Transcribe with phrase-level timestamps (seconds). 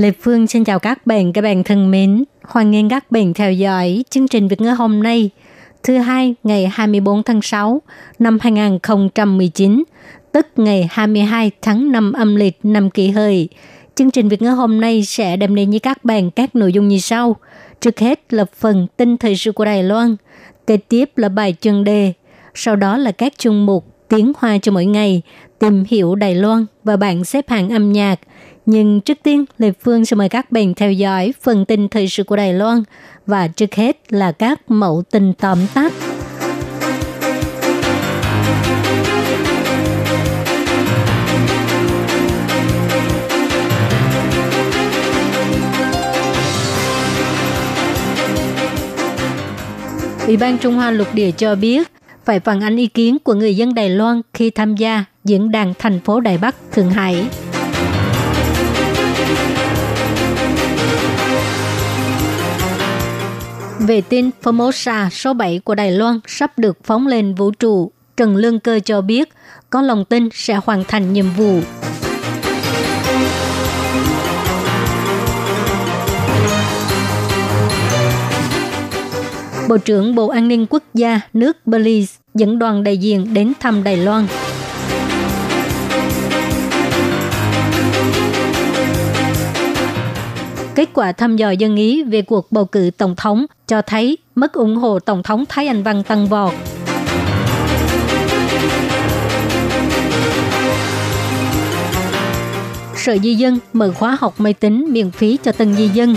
[0.00, 2.24] Lê Phương xin chào các bạn, các bạn thân mến.
[2.42, 5.30] Hoan nghênh các bạn theo dõi chương trình Việt ngữ hôm nay,
[5.82, 7.82] thứ hai ngày 24 tháng 6
[8.18, 9.84] năm 2019,
[10.32, 13.48] tức ngày 22 tháng 5 âm lịch năm kỷ hợi.
[13.94, 16.88] Chương trình Việt ngữ hôm nay sẽ đem đến với các bạn các nội dung
[16.88, 17.36] như sau.
[17.80, 20.16] Trước hết là phần tin thời sự của Đài Loan,
[20.66, 22.12] kế tiếp là bài chuyên đề,
[22.54, 25.22] sau đó là các chương mục tiếng hoa cho mỗi ngày,
[25.58, 28.20] tìm hiểu Đài Loan và bảng xếp hạng âm nhạc.
[28.72, 32.24] Nhưng trước tiên, Lê Phương sẽ mời các bạn theo dõi phần tin thời sự
[32.24, 32.82] của Đài Loan
[33.26, 35.92] và trước hết là các mẫu tin tóm tắt.
[50.26, 51.88] Ủy ban Trung Hoa lục địa cho biết
[52.24, 55.74] phải phản ánh ý kiến của người dân Đài Loan khi tham gia diễn đàn
[55.78, 57.26] thành phố Đài Bắc, Thượng Hải.
[63.86, 68.36] Về tin Formosa số 7 của Đài Loan sắp được phóng lên vũ trụ, Trần
[68.36, 69.28] Lương Cơ cho biết
[69.70, 71.60] có lòng tin sẽ hoàn thành nhiệm vụ.
[79.68, 83.84] Bộ trưởng Bộ An ninh Quốc gia nước Belize dẫn đoàn đại diện đến thăm
[83.84, 84.26] Đài Loan.
[90.74, 94.52] Kết quả thăm dò dân ý về cuộc bầu cử tổng thống cho thấy mức
[94.52, 96.52] ủng hộ tổng thống Thái Anh Văn tăng vọt.
[102.96, 106.16] Sở Di dân mở khóa học máy tính miễn phí cho từng di dân.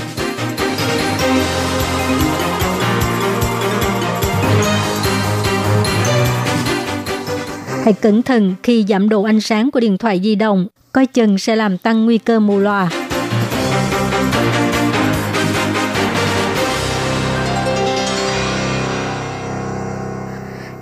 [7.83, 11.37] Hãy cẩn thận khi giảm độ ánh sáng của điện thoại di động, coi chừng
[11.37, 12.89] sẽ làm tăng nguy cơ mù lòa.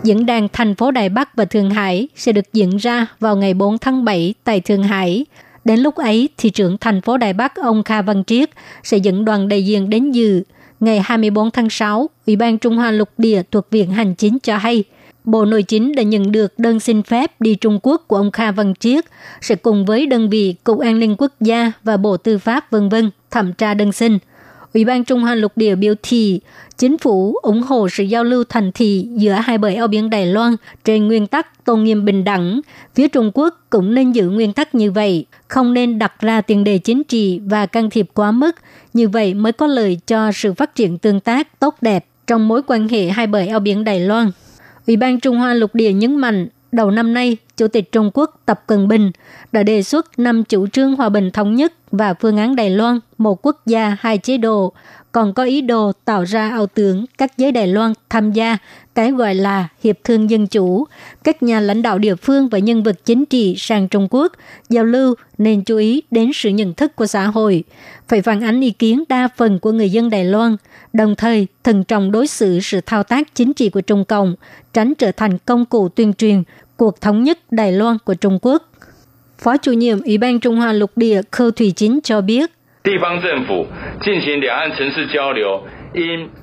[0.04, 3.54] Diễn đàn thành phố Đài Bắc và Thượng Hải sẽ được diễn ra vào ngày
[3.54, 5.26] 4 tháng 7 tại Thượng Hải.
[5.66, 8.50] Đến lúc ấy, thị trưởng thành phố Đài Bắc ông Kha Văn Triết
[8.84, 10.44] sẽ dẫn đoàn đại diện đến dự.
[10.80, 14.58] Ngày 24 tháng 6, Ủy ban Trung Hoa lục địa thuộc Viện Hành Chính cho
[14.58, 14.84] hay,
[15.24, 18.52] Bộ Nội chính đã nhận được đơn xin phép đi Trung Quốc của ông Kha
[18.52, 19.06] Văn Triết,
[19.42, 22.90] sẽ cùng với đơn vị Cục An ninh Quốc gia và Bộ Tư pháp vân
[22.90, 24.18] vân thẩm tra đơn xin.
[24.74, 26.40] Ủy ban Trung Hoa lục địa biểu thị
[26.78, 30.26] chính phủ ủng hộ sự giao lưu thành thị giữa hai bờ eo biển Đài
[30.26, 32.62] Loan trên nguyên tắc tôn nghiêm bình đẳng.
[32.96, 36.64] Phía Trung Quốc cũng nên giữ nguyên tắc như vậy, không nên đặt ra tiền
[36.64, 38.56] đề chính trị và can thiệp quá mức.
[38.94, 42.62] Như vậy mới có lợi cho sự phát triển tương tác tốt đẹp trong mối
[42.68, 44.32] quan hệ hai bờ eo biển Đài Loan.
[44.88, 48.42] Ủy ban Trung Hoa lục địa nhấn mạnh, đầu năm nay, Chủ tịch Trung Quốc
[48.46, 49.12] Tập Cận Bình
[49.52, 53.00] đã đề xuất năm chủ trương hòa bình thống nhất và phương án Đài Loan,
[53.18, 54.74] một quốc gia, hai chế độ,
[55.12, 58.58] còn có ý đồ tạo ra ảo tưởng các giới Đài Loan tham gia
[58.96, 60.86] cái gọi là hiệp thương dân chủ,
[61.24, 64.32] các nhà lãnh đạo địa phương và nhân vật chính trị sang Trung Quốc
[64.70, 67.64] giao lưu nên chú ý đến sự nhận thức của xã hội,
[68.08, 70.56] phải phản ánh ý kiến đa phần của người dân Đài Loan,
[70.94, 74.36] đồng thời thần trọng đối xử sự thao tác chính trị của Trung Cộng,
[74.74, 76.44] tránh trở thành công cụ tuyên truyền
[76.78, 78.71] cuộc thống nhất Đài Loan của Trung Quốc.
[79.44, 82.52] Phó chủ nhiệm Ủy ban Trung Hoa lục địa Khâu Thủy Chính cho biết,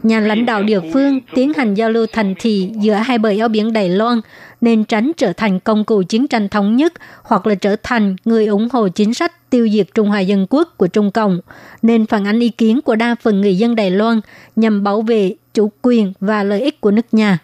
[0.03, 3.48] Nhà lãnh đạo địa phương tiến hành giao lưu thành thị giữa hai bờ eo
[3.48, 4.20] biển Đài Loan
[4.60, 6.92] nên tránh trở thành công cụ chiến tranh thống nhất
[7.22, 10.75] hoặc là trở thành người ủng hộ chính sách tiêu diệt Trung Hoa Dân Quốc
[10.76, 11.41] của Trung Cộng,
[11.83, 14.21] nên phản ánh ý kiến của đa phần người dân Đài Loan
[14.56, 17.39] nhằm bảo vệ chủ quyền và lợi ích của nước nhà.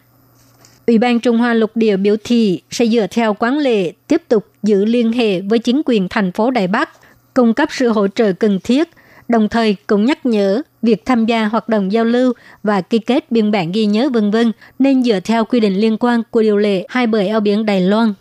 [0.87, 4.47] Ủy ban Trung Hoa lục địa biểu thị sẽ dựa theo quán lệ tiếp tục
[4.63, 6.91] giữ liên hệ với chính quyền thành phố Đài Bắc,
[7.35, 8.89] cung cấp sự hỗ trợ cần thiết,
[9.29, 12.33] đồng thời cũng nhắc nhở việc tham gia hoạt động giao lưu
[12.63, 15.97] và ký kết biên bản ghi nhớ vân vân nên dựa theo quy định liên
[16.01, 18.15] quan của điều lệ hai bờ eo biển Đài Loan.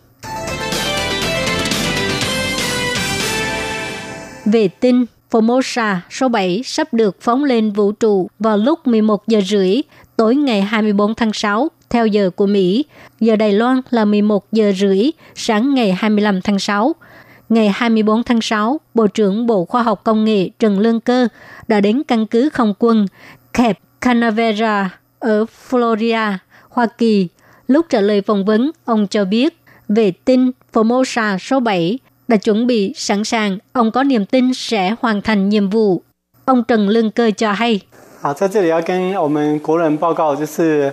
[4.45, 9.41] Về tin, Formosa số 7 sắp được phóng lên vũ trụ vào lúc 11 giờ
[9.41, 9.81] rưỡi
[10.15, 12.84] tối ngày 24 tháng 6 theo giờ của Mỹ.
[13.20, 16.94] Giờ Đài Loan là 11 giờ rưỡi sáng ngày 25 tháng 6.
[17.48, 21.28] Ngày 24 tháng 6, Bộ trưởng Bộ Khoa học Công nghệ Trần Lương Cơ
[21.68, 23.06] đã đến căn cứ không quân
[23.52, 24.86] Cape Canaveral
[25.18, 26.34] ở Florida,
[26.68, 27.28] Hoa Kỳ.
[27.66, 29.58] Lúc trả lời phỏng vấn, ông cho biết
[29.88, 34.94] vệ tinh Formosa số 7 đã chuẩn bị sẵn sàng, ông có niềm tin sẽ
[35.00, 36.02] hoàn thành nhiệm vụ.
[36.44, 37.80] Ông Trần Lương Cơ cho hay.
[38.20, 40.92] 好，在这里要跟我们国人报告，就是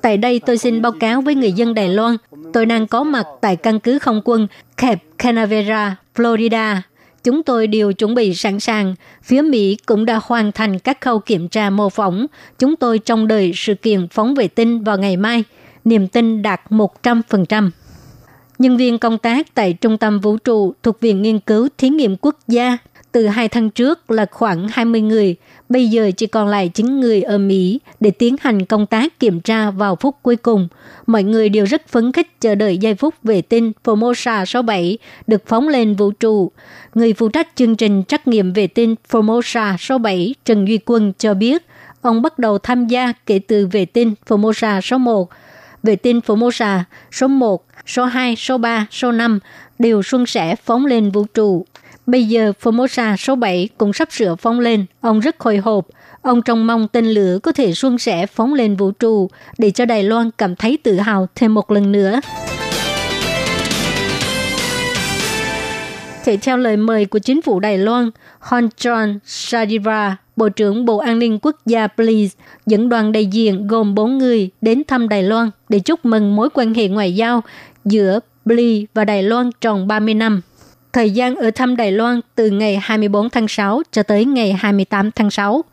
[0.00, 2.16] Tại đây tôi xin báo cáo với người dân Đài Loan,
[2.52, 6.76] tôi đang có mặt tại căn cứ không quân Cape Canaveral, Florida.
[7.24, 8.94] Chúng tôi đều chuẩn bị sẵn sàng.
[9.22, 12.26] Phía Mỹ cũng đã hoàn thành các khâu kiểm tra mô phỏng.
[12.58, 15.44] Chúng tôi trong đời sự kiện phóng vệ tinh vào ngày mai.
[15.84, 17.70] Niềm tin đạt 100%.
[18.58, 22.16] Nhân viên công tác tại Trung tâm Vũ trụ thuộc Viện Nghiên cứu Thí nghiệm
[22.16, 22.78] Quốc gia
[23.18, 25.36] từ hai tháng trước là khoảng 20 người,
[25.68, 29.40] bây giờ chỉ còn lại 9 người ở Mỹ để tiến hành công tác kiểm
[29.40, 30.68] tra vào phút cuối cùng.
[31.06, 35.42] Mọi người đều rất phấn khích chờ đợi giây phút vệ tinh Formosa 67 được
[35.46, 36.52] phóng lên vũ trụ.
[36.94, 41.34] Người phụ trách chương trình trắc nghiệm vệ tinh Formosa 67 Trần Duy Quân cho
[41.34, 41.62] biết,
[42.00, 45.30] ông bắt đầu tham gia kể từ vệ tinh Formosa số 1.
[45.82, 46.80] Vệ tinh Formosa
[47.12, 49.38] số 1, số 2, số 3, số 5
[49.78, 51.66] đều xuân sẻ phóng lên vũ trụ.
[52.08, 54.86] Bây giờ Formosa số 7 cũng sắp sửa phóng lên.
[55.00, 55.86] Ông rất hồi hộp.
[56.22, 59.84] Ông trông mong tên lửa có thể xuân sẻ phóng lên vũ trụ để cho
[59.84, 62.20] Đài Loan cảm thấy tự hào thêm một lần nữa.
[66.24, 70.98] Thể theo lời mời của chính phủ Đài Loan, Hon John Shadiva, Bộ trưởng Bộ
[70.98, 75.22] An ninh Quốc gia Please, dẫn đoàn đại diện gồm 4 người đến thăm Đài
[75.22, 77.42] Loan để chúc mừng mối quan hệ ngoại giao
[77.84, 80.40] giữa Bli và Đài Loan tròn 30 năm.
[80.92, 85.10] Thời gian ở thăm Đài Loan từ ngày 24 tháng 6 cho tới ngày 28
[85.10, 85.64] tháng 6.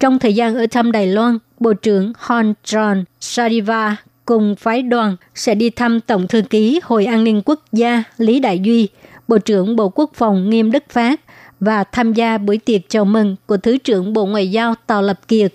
[0.00, 5.16] Trong thời gian ở thăm Đài Loan, Bộ trưởng Hon John Sariva cùng phái đoàn
[5.34, 8.88] sẽ đi thăm Tổng thư ký Hội An ninh Quốc gia Lý Đại Duy,
[9.28, 11.20] Bộ trưởng Bộ Quốc phòng Nghiêm Đức Phát
[11.60, 15.28] và tham gia buổi tiệc chào mừng của Thứ trưởng Bộ Ngoại giao Tào Lập
[15.28, 15.54] Kiệt.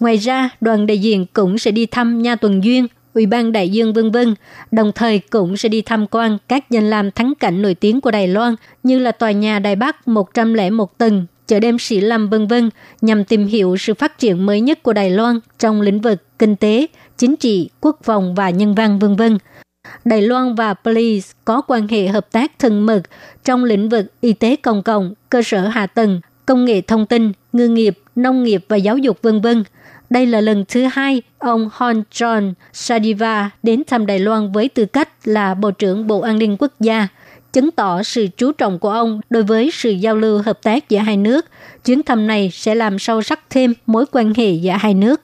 [0.00, 3.68] Ngoài ra, đoàn đại diện cũng sẽ đi thăm Nha Tuần Duyên, Ủy ban Đại
[3.68, 4.34] Dương vân vân,
[4.70, 8.10] đồng thời cũng sẽ đi tham quan các danh lam thắng cảnh nổi tiếng của
[8.10, 12.46] Đài Loan như là tòa nhà Đài Bắc 101 tầng, chợ đêm Sĩ Lâm vân
[12.46, 12.70] vân
[13.00, 16.56] nhằm tìm hiểu sự phát triển mới nhất của Đài Loan trong lĩnh vực kinh
[16.56, 16.86] tế,
[17.18, 19.38] chính trị, quốc phòng và nhân văn vân vân.
[20.04, 23.02] Đài Loan và Belize có quan hệ hợp tác thân mật
[23.44, 27.32] trong lĩnh vực y tế công cộng, cơ sở hạ tầng, công nghệ thông tin,
[27.52, 29.64] ngư nghiệp, nông nghiệp và giáo dục vân vân.
[30.14, 34.84] Đây là lần thứ hai ông Hon John Sadiva đến thăm Đài Loan với tư
[34.84, 37.08] cách là Bộ trưởng Bộ An ninh Quốc gia,
[37.52, 40.98] chứng tỏ sự chú trọng của ông đối với sự giao lưu hợp tác giữa
[40.98, 41.46] hai nước.
[41.84, 45.20] Chuyến thăm này sẽ làm sâu sắc thêm mối quan hệ giữa hai nước.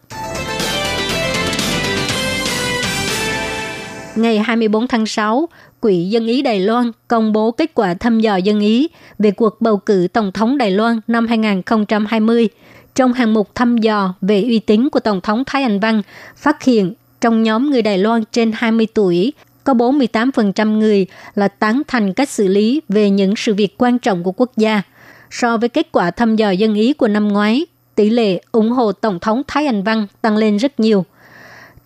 [4.16, 5.48] Ngày 24 tháng 6,
[5.80, 8.88] Quỹ Dân Ý Đài Loan công bố kết quả thăm dò dân Ý
[9.18, 12.48] về cuộc bầu cử Tổng thống Đài Loan năm 2020.
[12.94, 16.02] Trong hàng mục thăm dò về uy tín của Tổng thống Thái Anh Văn,
[16.36, 19.32] phát hiện trong nhóm người Đài Loan trên 20 tuổi,
[19.64, 24.22] có 48% người là tán thành cách xử lý về những sự việc quan trọng
[24.22, 24.82] của quốc gia.
[25.30, 28.92] So với kết quả thăm dò dân Ý của năm ngoái, tỷ lệ ủng hộ
[28.92, 31.04] Tổng thống Thái Anh Văn tăng lên rất nhiều.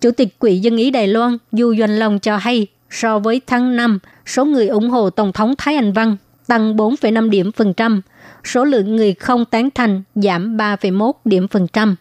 [0.01, 3.75] Chủ tịch Quỹ Dân Ý Đài Loan Du Doanh Long cho hay, so với tháng
[3.75, 6.17] 5, số người ủng hộ Tổng thống Thái Anh Văn
[6.47, 8.01] tăng 4,5 điểm phần trăm,
[8.47, 11.95] số lượng người không tán thành giảm 3,1 điểm phần trăm.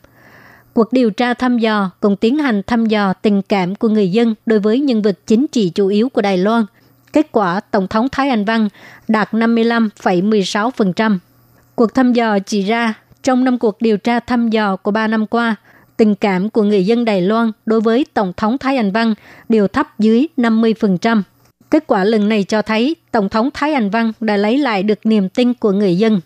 [0.75, 4.35] Cuộc điều tra thăm dò cũng tiến hành thăm dò tình cảm của người dân
[4.47, 6.65] đối với nhân vật chính trị chủ yếu của Đài Loan.
[7.13, 8.69] Kết quả Tổng thống Thái Anh Văn
[9.09, 11.19] đạt 55,16%.
[11.75, 15.27] Cuộc thăm dò chỉ ra trong năm cuộc điều tra thăm dò của 3 năm
[15.27, 15.57] qua,
[15.97, 19.15] tình cảm của người dân Đài Loan đối với Tổng thống Thái Anh Văn
[19.49, 21.23] đều thấp dưới 50%.
[21.71, 24.99] Kết quả lần này cho thấy Tổng thống Thái Anh Văn đã lấy lại được
[25.07, 26.21] niềm tin của người dân.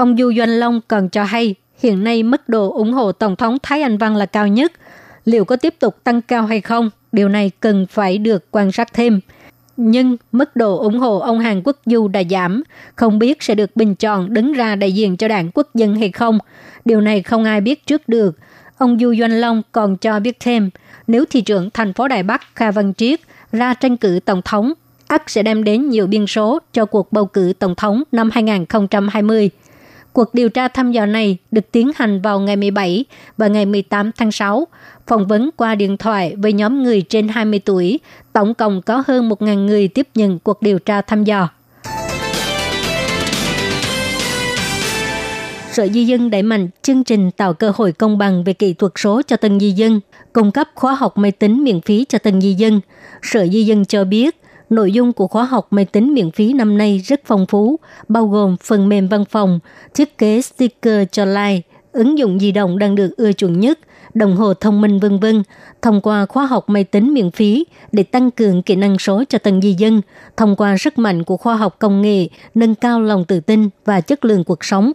[0.00, 3.56] Ông Du Doanh Long còn cho hay hiện nay mức độ ủng hộ Tổng thống
[3.62, 4.72] Thái Anh Văn là cao nhất.
[5.24, 6.90] Liệu có tiếp tục tăng cao hay không?
[7.12, 9.20] Điều này cần phải được quan sát thêm.
[9.76, 12.62] Nhưng mức độ ủng hộ ông Hàn Quốc Du đã giảm,
[12.96, 16.10] không biết sẽ được bình chọn đứng ra đại diện cho đảng quốc dân hay
[16.10, 16.38] không.
[16.84, 18.38] Điều này không ai biết trước được.
[18.78, 20.70] Ông Du Doanh Long còn cho biết thêm,
[21.06, 23.20] nếu thị trưởng thành phố Đài Bắc Kha Văn Triết
[23.52, 24.72] ra tranh cử tổng thống,
[25.06, 29.50] ắt sẽ đem đến nhiều biên số cho cuộc bầu cử tổng thống năm 2020.
[30.12, 33.04] Cuộc điều tra thăm dò này được tiến hành vào ngày 17
[33.36, 34.66] và ngày 18 tháng 6,
[35.06, 38.00] phỏng vấn qua điện thoại với nhóm người trên 20 tuổi.
[38.32, 41.48] Tổng cộng có hơn 1.000 người tiếp nhận cuộc điều tra thăm dò.
[45.72, 48.92] Sở Di dân đẩy mạnh chương trình tạo cơ hội công bằng về kỹ thuật
[48.96, 50.00] số cho từng di dân,
[50.32, 52.80] cung cấp khóa học máy tính miễn phí cho từng di dân.
[53.22, 54.39] Sở Di dân cho biết,
[54.70, 58.26] Nội dung của khóa học máy tính miễn phí năm nay rất phong phú, bao
[58.26, 59.60] gồm phần mềm văn phòng,
[59.94, 61.60] thiết kế sticker cho like,
[61.92, 63.78] ứng dụng di động đang được ưa chuộng nhất,
[64.14, 65.42] đồng hồ thông minh vân vân
[65.82, 69.38] thông qua khóa học máy tính miễn phí để tăng cường kỹ năng số cho
[69.38, 70.00] từng di dân,
[70.36, 74.00] thông qua sức mạnh của khoa học công nghệ, nâng cao lòng tự tin và
[74.00, 74.92] chất lượng cuộc sống.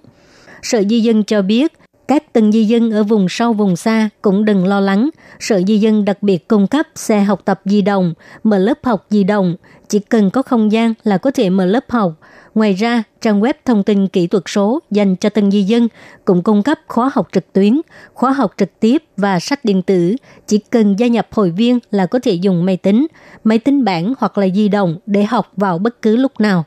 [0.61, 1.73] Sở Di dân cho biết,
[2.07, 5.09] các từng di dân ở vùng sâu vùng xa cũng đừng lo lắng.
[5.39, 9.05] Sở Di dân đặc biệt cung cấp xe học tập di động, mở lớp học
[9.09, 9.55] di động.
[9.89, 12.13] Chỉ cần có không gian là có thể mở lớp học.
[12.55, 15.87] Ngoài ra, trang web thông tin kỹ thuật số dành cho từng di dân
[16.25, 17.81] cũng cung cấp khóa học trực tuyến,
[18.13, 20.15] khóa học trực tiếp và sách điện tử.
[20.47, 23.07] Chỉ cần gia nhập hội viên là có thể dùng máy tính,
[23.43, 26.65] máy tính bảng hoặc là di động để học vào bất cứ lúc nào.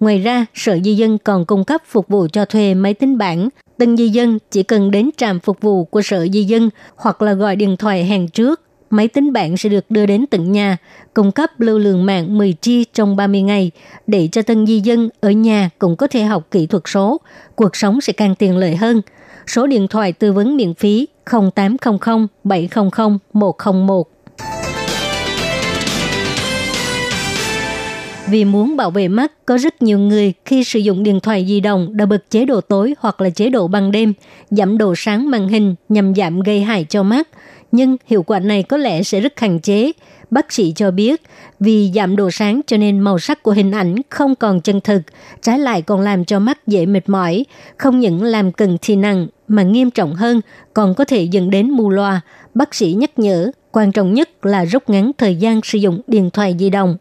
[0.00, 3.48] Ngoài ra, Sở Di dân còn cung cấp phục vụ cho thuê máy tính bảng.
[3.78, 7.32] Từng di dân chỉ cần đến trạm phục vụ của Sở Di dân hoặc là
[7.32, 8.60] gọi điện thoại hẹn trước.
[8.90, 10.76] Máy tính bảng sẽ được đưa đến tận nhà,
[11.14, 13.70] cung cấp lưu lượng mạng 10 chi trong 30 ngày
[14.06, 17.20] để cho tân di dân ở nhà cũng có thể học kỹ thuật số.
[17.54, 19.02] Cuộc sống sẽ càng tiện lợi hơn.
[19.46, 21.08] Số điện thoại tư vấn miễn phí
[21.54, 24.15] 0800 700 101.
[28.28, 31.60] Vì muốn bảo vệ mắt, có rất nhiều người khi sử dụng điện thoại di
[31.60, 34.12] động đã bật chế độ tối hoặc là chế độ ban đêm,
[34.50, 37.28] giảm độ sáng màn hình nhằm giảm gây hại cho mắt.
[37.72, 39.92] Nhưng hiệu quả này có lẽ sẽ rất hạn chế.
[40.30, 41.22] Bác sĩ cho biết,
[41.60, 45.02] vì giảm độ sáng cho nên màu sắc của hình ảnh không còn chân thực,
[45.42, 47.44] trái lại còn làm cho mắt dễ mệt mỏi,
[47.76, 50.40] không những làm cần thi năng mà nghiêm trọng hơn
[50.74, 52.20] còn có thể dẫn đến mù loà.
[52.54, 56.30] Bác sĩ nhắc nhở, quan trọng nhất là rút ngắn thời gian sử dụng điện
[56.30, 56.96] thoại di động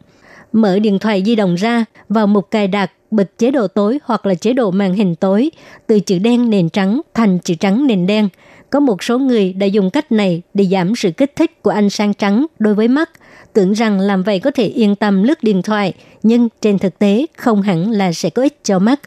[0.56, 4.26] mở điện thoại di động ra vào mục cài đặt bật chế độ tối hoặc
[4.26, 5.52] là chế độ màn hình tối
[5.88, 8.30] từ chữ đen nền trắng thành chữ trắng nền đen.
[8.70, 11.90] Có một số người đã dùng cách này để giảm sự kích thích của ánh
[11.90, 13.10] sáng trắng đối với mắt,
[13.54, 15.94] tưởng rằng làm vậy có thể yên tâm lướt điện thoại,
[16.24, 19.00] nhưng trên thực tế không hẳn là sẽ có ích cho mắt.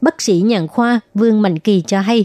[0.00, 2.24] Bác sĩ nhãn khoa Vương Mạnh Kỳ cho hay,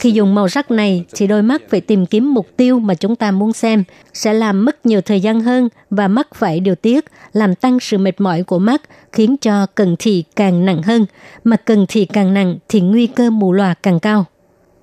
[0.00, 3.16] khi dùng màu sắc này, thì đôi mắt phải tìm kiếm mục tiêu mà chúng
[3.16, 3.84] ta muốn xem,
[4.14, 7.98] sẽ làm mất nhiều thời gian hơn và mắt phải điều tiết, làm tăng sự
[7.98, 11.06] mệt mỏi của mắt, khiến cho cần thị càng nặng hơn.
[11.44, 14.24] Mà cần thị càng nặng thì nguy cơ mù lòa càng cao.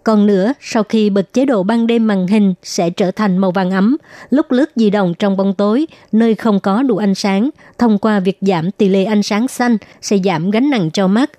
[0.04, 3.52] Còn nữa, sau khi bật chế độ ban đêm màn hình sẽ trở thành màu
[3.52, 3.98] vàng ấm,
[4.30, 8.20] lúc lướt di động trong bóng tối, nơi không có đủ ánh sáng, thông qua
[8.20, 11.30] việc giảm tỷ lệ ánh sáng xanh sẽ giảm gánh nặng cho mắt.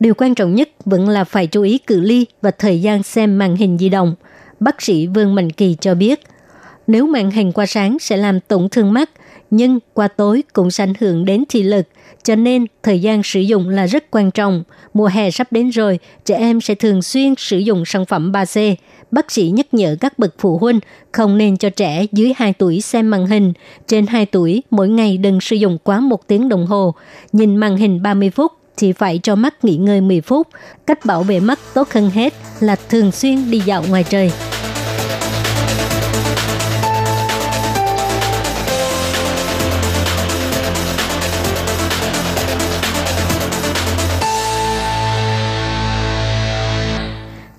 [0.00, 3.38] Điều quan trọng nhất vẫn là phải chú ý cự ly và thời gian xem
[3.38, 4.14] màn hình di động.
[4.60, 6.20] Bác sĩ Vương Mạnh Kỳ cho biết,
[6.86, 9.10] nếu màn hình quá sáng sẽ làm tổn thương mắt–
[9.50, 11.86] nhưng qua tối cũng sẽ ảnh hưởng đến thị lực,
[12.24, 14.62] cho nên thời gian sử dụng là rất quan trọng.
[14.94, 18.74] Mùa hè sắp đến rồi, trẻ em sẽ thường xuyên sử dụng sản phẩm 3C.
[19.10, 20.80] Bác sĩ nhắc nhở các bậc phụ huynh
[21.12, 23.52] không nên cho trẻ dưới 2 tuổi xem màn hình.
[23.86, 26.94] Trên 2 tuổi, mỗi ngày đừng sử dụng quá một tiếng đồng hồ.
[27.32, 30.48] Nhìn màn hình 30 phút thì phải cho mắt nghỉ ngơi 10 phút.
[30.86, 34.32] Cách bảo vệ mắt tốt hơn hết là thường xuyên đi dạo ngoài trời.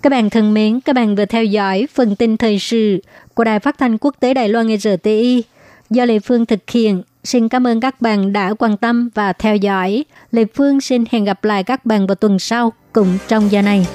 [0.01, 2.97] Các bạn thân mến, các bạn vừa theo dõi phần tin thời sự
[3.33, 5.43] của Đài Phát thanh Quốc tế Đài Loan RTI
[5.89, 7.03] do Lê Phương thực hiện.
[7.23, 10.05] Xin cảm ơn các bạn đã quan tâm và theo dõi.
[10.31, 13.87] Lê Phương xin hẹn gặp lại các bạn vào tuần sau cùng trong giờ này.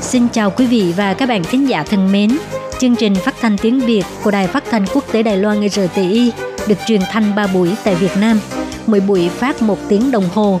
[0.00, 2.38] Xin chào quý vị và các bạn khán giả thân mến.
[2.78, 6.32] Chương trình phát thanh tiếng Việt của Đài Phát thanh Quốc tế Đài Loan RTI
[6.68, 8.40] được truyền thanh 3 buổi tại Việt Nam.
[8.86, 10.60] Mỗi buổi phát 1 tiếng đồng hồ.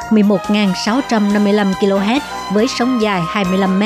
[0.11, 2.19] 11.655 kHz
[2.53, 3.83] với sóng dài 25 m.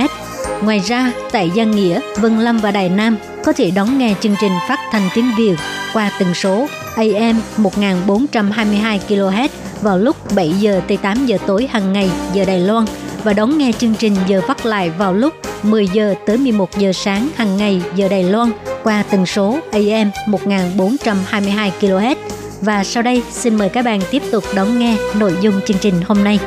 [0.62, 4.36] Ngoài ra, tại Giang Nghĩa, Vân Lâm và Đài Nam có thể đón nghe chương
[4.41, 5.55] trình phát thanh tiếng Việt
[5.94, 9.50] qua tần số AM 1422 kHz
[9.82, 12.86] vào lúc 7 giờ tới 8 giờ tối hàng ngày giờ Đài Loan
[13.24, 16.94] và đón nghe chương trình giờ phát lại vào lúc 10 giờ tới 11 giờ
[16.94, 18.51] sáng hàng ngày giờ Đài Loan
[18.84, 22.15] qua tần số AM 1422 kHz.
[22.62, 26.01] Và sau đây xin mời các bạn tiếp tục đón nghe nội dung chương trình
[26.05, 26.39] hôm nay.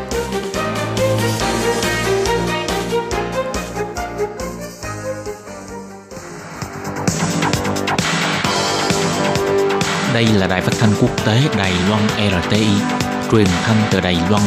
[10.14, 12.02] Đây là đài phát thanh quốc tế Đài Loan
[12.42, 12.66] RTI,
[13.32, 14.42] truyền thanh từ Đài Loan.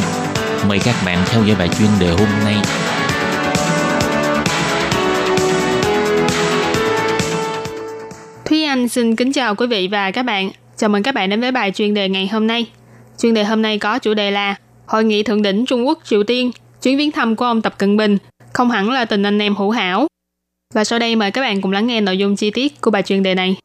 [0.67, 2.55] Mời các bạn theo dõi bài chuyên đề hôm nay.
[8.45, 10.51] Thúy Anh xin kính chào quý vị và các bạn.
[10.81, 12.65] Chào mừng các bạn đến với bài chuyên đề ngày hôm nay.
[13.17, 16.23] Chuyên đề hôm nay có chủ đề là Hội nghị thượng đỉnh Trung Quốc Triều
[16.23, 18.17] Tiên, chuyến viếng thăm của ông Tập Cận Bình,
[18.53, 20.07] không hẳn là tình anh em hữu hảo.
[20.73, 23.03] Và sau đây mời các bạn cùng lắng nghe nội dung chi tiết của bài
[23.03, 23.55] chuyên đề này.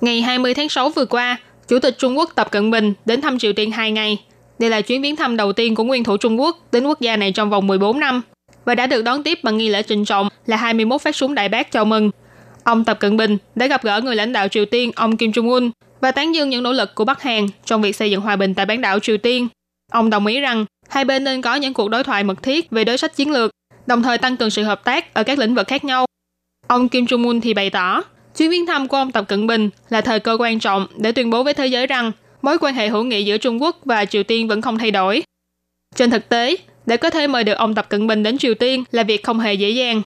[0.00, 1.36] Ngày 20 tháng 6 vừa qua,
[1.68, 4.18] Chủ tịch Trung Quốc Tập Cận Bình đến thăm Triều Tiên 2 ngày.
[4.58, 7.16] Đây là chuyến viếng thăm đầu tiên của nguyên thủ Trung Quốc đến quốc gia
[7.16, 8.22] này trong vòng 14 năm
[8.64, 11.48] và đã được đón tiếp bằng nghi lễ trịnh trọng là 21 phát súng đại
[11.48, 12.10] bác chào mừng.
[12.64, 15.50] Ông Tập Cận Bình đã gặp gỡ người lãnh đạo Triều Tiên ông Kim Jong
[15.50, 18.36] Un và tán dương những nỗ lực của Bắc Hàn trong việc xây dựng hòa
[18.36, 19.48] bình tại bán đảo Triều Tiên.
[19.92, 22.84] Ông đồng ý rằng hai bên nên có những cuộc đối thoại mật thiết về
[22.84, 23.50] đối sách chiến lược,
[23.86, 26.06] đồng thời tăng cường sự hợp tác ở các lĩnh vực khác nhau.
[26.66, 28.02] Ông Kim Jong Un thì bày tỏ,
[28.36, 31.30] chuyến viếng thăm của ông Tập Cận Bình là thời cơ quan trọng để tuyên
[31.30, 34.22] bố với thế giới rằng mối quan hệ hữu nghị giữa Trung Quốc và Triều
[34.22, 35.22] Tiên vẫn không thay đổi.
[35.96, 38.84] Trên thực tế, để có thể mời được ông Tập Cận Bình đến Triều Tiên
[38.90, 40.02] là việc không hề dễ dàng.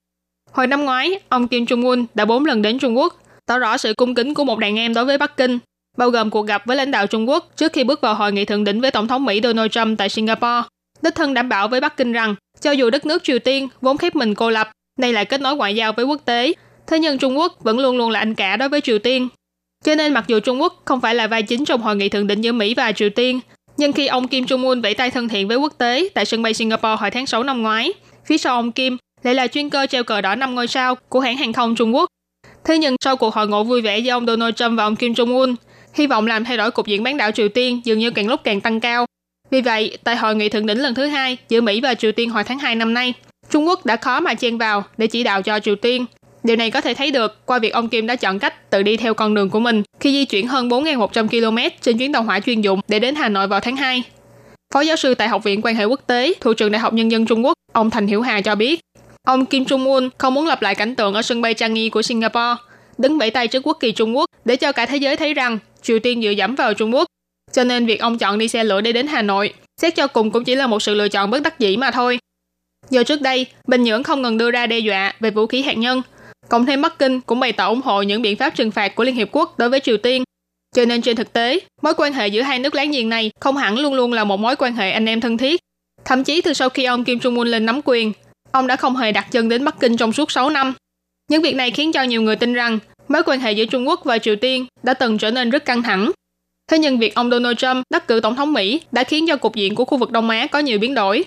[0.56, 3.76] Hồi năm ngoái, ông Kim Jong Un đã bốn lần đến Trung Quốc, tỏ rõ
[3.76, 5.58] sự cung kính của một đàn em đối với Bắc Kinh,
[5.96, 8.44] bao gồm cuộc gặp với lãnh đạo Trung Quốc trước khi bước vào hội nghị
[8.44, 10.62] thượng đỉnh với Tổng thống Mỹ Donald Trump tại Singapore.
[11.02, 13.98] Đích thân đảm bảo với Bắc Kinh rằng, cho dù đất nước Triều Tiên vốn
[13.98, 16.52] khép mình cô lập, nay lại kết nối ngoại giao với quốc tế,
[16.86, 19.28] thế nhưng Trung Quốc vẫn luôn luôn là anh cả đối với Triều Tiên.
[19.84, 22.26] Cho nên mặc dù Trung Quốc không phải là vai chính trong hội nghị thượng
[22.26, 23.40] đỉnh giữa Mỹ và Triều Tiên,
[23.76, 26.42] nhưng khi ông Kim Jong Un vẫy tay thân thiện với quốc tế tại sân
[26.42, 27.92] bay Singapore hồi tháng 6 năm ngoái,
[28.26, 31.20] phía sau ông Kim lại là chuyên cơ treo cờ đỏ năm ngôi sao của
[31.20, 32.10] hãng hàng không Trung Quốc.
[32.64, 35.12] Thế nhưng sau cuộc hội ngộ vui vẻ giữa ông Donald Trump và ông Kim
[35.12, 35.54] Jong Un,
[35.94, 38.40] hy vọng làm thay đổi cục diện bán đảo Triều Tiên dường như càng lúc
[38.44, 39.06] càng tăng cao.
[39.50, 42.30] Vì vậy, tại hội nghị thượng đỉnh lần thứ hai giữa Mỹ và Triều Tiên
[42.30, 43.14] hồi tháng 2 năm nay,
[43.50, 46.06] Trung Quốc đã khó mà chen vào để chỉ đạo cho Triều Tiên.
[46.42, 48.96] Điều này có thể thấy được qua việc ông Kim đã chọn cách tự đi
[48.96, 52.40] theo con đường của mình khi di chuyển hơn 4.100 km trên chuyến tàu hỏa
[52.40, 54.02] chuyên dụng để đến Hà Nội vào tháng 2.
[54.74, 57.10] Phó giáo sư tại Học viện Quan hệ Quốc tế, thuộc trường Đại học Nhân
[57.10, 58.80] dân Trung Quốc, ông Thành Hiểu Hà cho biết,
[59.26, 62.02] ông Kim Jong Un không muốn lặp lại cảnh tượng ở sân bay Changi của
[62.02, 62.62] Singapore,
[62.98, 65.58] đứng vẫy tay trước quốc kỳ Trung Quốc để cho cả thế giới thấy rằng
[65.82, 67.06] Triều Tiên dựa dẫm vào Trung Quốc.
[67.52, 70.30] Cho nên việc ông chọn đi xe lửa để đến Hà Nội, xét cho cùng
[70.30, 72.18] cũng chỉ là một sự lựa chọn bất đắc dĩ mà thôi.
[72.90, 75.76] Do trước đây, Bình Nhưỡng không ngừng đưa ra đe dọa về vũ khí hạt
[75.76, 76.02] nhân,
[76.48, 79.04] cộng thêm Bắc Kinh cũng bày tỏ ủng hộ những biện pháp trừng phạt của
[79.04, 80.24] Liên Hiệp Quốc đối với Triều Tiên.
[80.76, 83.56] Cho nên trên thực tế, mối quan hệ giữa hai nước láng giềng này không
[83.56, 85.60] hẳn luôn luôn là một mối quan hệ anh em thân thiết.
[86.04, 88.12] Thậm chí từ sau khi ông Kim Jong Un lên nắm quyền,
[88.52, 90.74] ông đã không hề đặt chân đến Bắc Kinh trong suốt 6 năm.
[91.30, 92.78] Những việc này khiến cho nhiều người tin rằng
[93.08, 95.82] mối quan hệ giữa Trung Quốc và Triều Tiên đã từng trở nên rất căng
[95.82, 96.10] thẳng.
[96.70, 99.54] Thế nhưng việc ông Donald Trump đắc cử tổng thống Mỹ đã khiến cho cục
[99.54, 101.24] diện của khu vực Đông Á có nhiều biến đổi.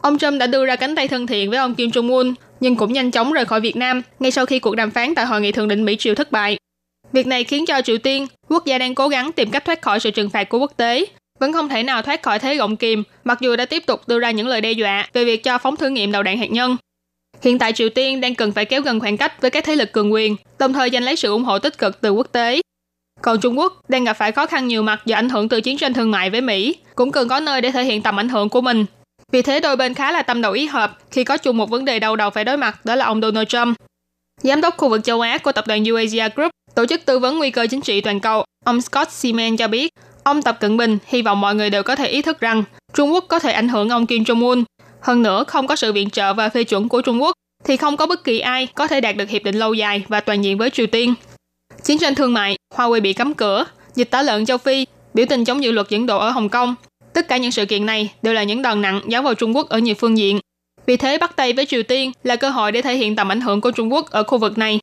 [0.00, 2.76] Ông Trump đã đưa ra cánh tay thân thiện với ông Kim Jong Un, nhưng
[2.76, 5.40] cũng nhanh chóng rời khỏi Việt Nam ngay sau khi cuộc đàm phán tại hội
[5.40, 6.56] nghị thượng đỉnh Mỹ Triều thất bại.
[7.12, 10.00] Việc này khiến cho Triều Tiên, quốc gia đang cố gắng tìm cách thoát khỏi
[10.00, 11.04] sự trừng phạt của quốc tế,
[11.42, 14.18] vẫn không thể nào thoát khỏi thế gọng kìm, mặc dù đã tiếp tục đưa
[14.18, 16.76] ra những lời đe dọa về việc cho phóng thử nghiệm đầu đạn hạt nhân.
[17.42, 19.92] Hiện tại Triều Tiên đang cần phải kéo gần khoảng cách với các thế lực
[19.92, 22.60] cường quyền, đồng thời giành lấy sự ủng hộ tích cực từ quốc tế.
[23.22, 25.78] Còn Trung Quốc đang gặp phải khó khăn nhiều mặt do ảnh hưởng từ chiến
[25.78, 28.48] tranh thương mại với Mỹ, cũng cần có nơi để thể hiện tầm ảnh hưởng
[28.48, 28.84] của mình.
[29.32, 31.84] Vì thế đôi bên khá là tâm đầu ý hợp khi có chung một vấn
[31.84, 33.76] đề đau đầu phải đối mặt đó là ông Donald Trump.
[34.42, 37.38] Giám đốc khu vực châu Á của tập đoàn Eurasia Group, tổ chức tư vấn
[37.38, 39.92] nguy cơ chính trị toàn cầu, ông Scott Seaman cho biết,
[40.24, 43.12] ông Tập Cận Bình hy vọng mọi người đều có thể ý thức rằng Trung
[43.12, 44.64] Quốc có thể ảnh hưởng ông Kim Jong Un.
[45.00, 47.32] Hơn nữa, không có sự viện trợ và phê chuẩn của Trung Quốc
[47.64, 50.20] thì không có bất kỳ ai có thể đạt được hiệp định lâu dài và
[50.20, 51.14] toàn diện với Triều Tiên.
[51.82, 55.44] Chiến tranh thương mại, Huawei bị cấm cửa, dịch tả lợn châu Phi, biểu tình
[55.44, 56.74] chống dự luật dẫn độ ở Hồng Kông.
[57.12, 59.68] Tất cả những sự kiện này đều là những đòn nặng giáo vào Trung Quốc
[59.68, 60.40] ở nhiều phương diện.
[60.86, 63.40] Vì thế bắt tay với Triều Tiên là cơ hội để thể hiện tầm ảnh
[63.40, 64.78] hưởng của Trung Quốc ở khu vực này.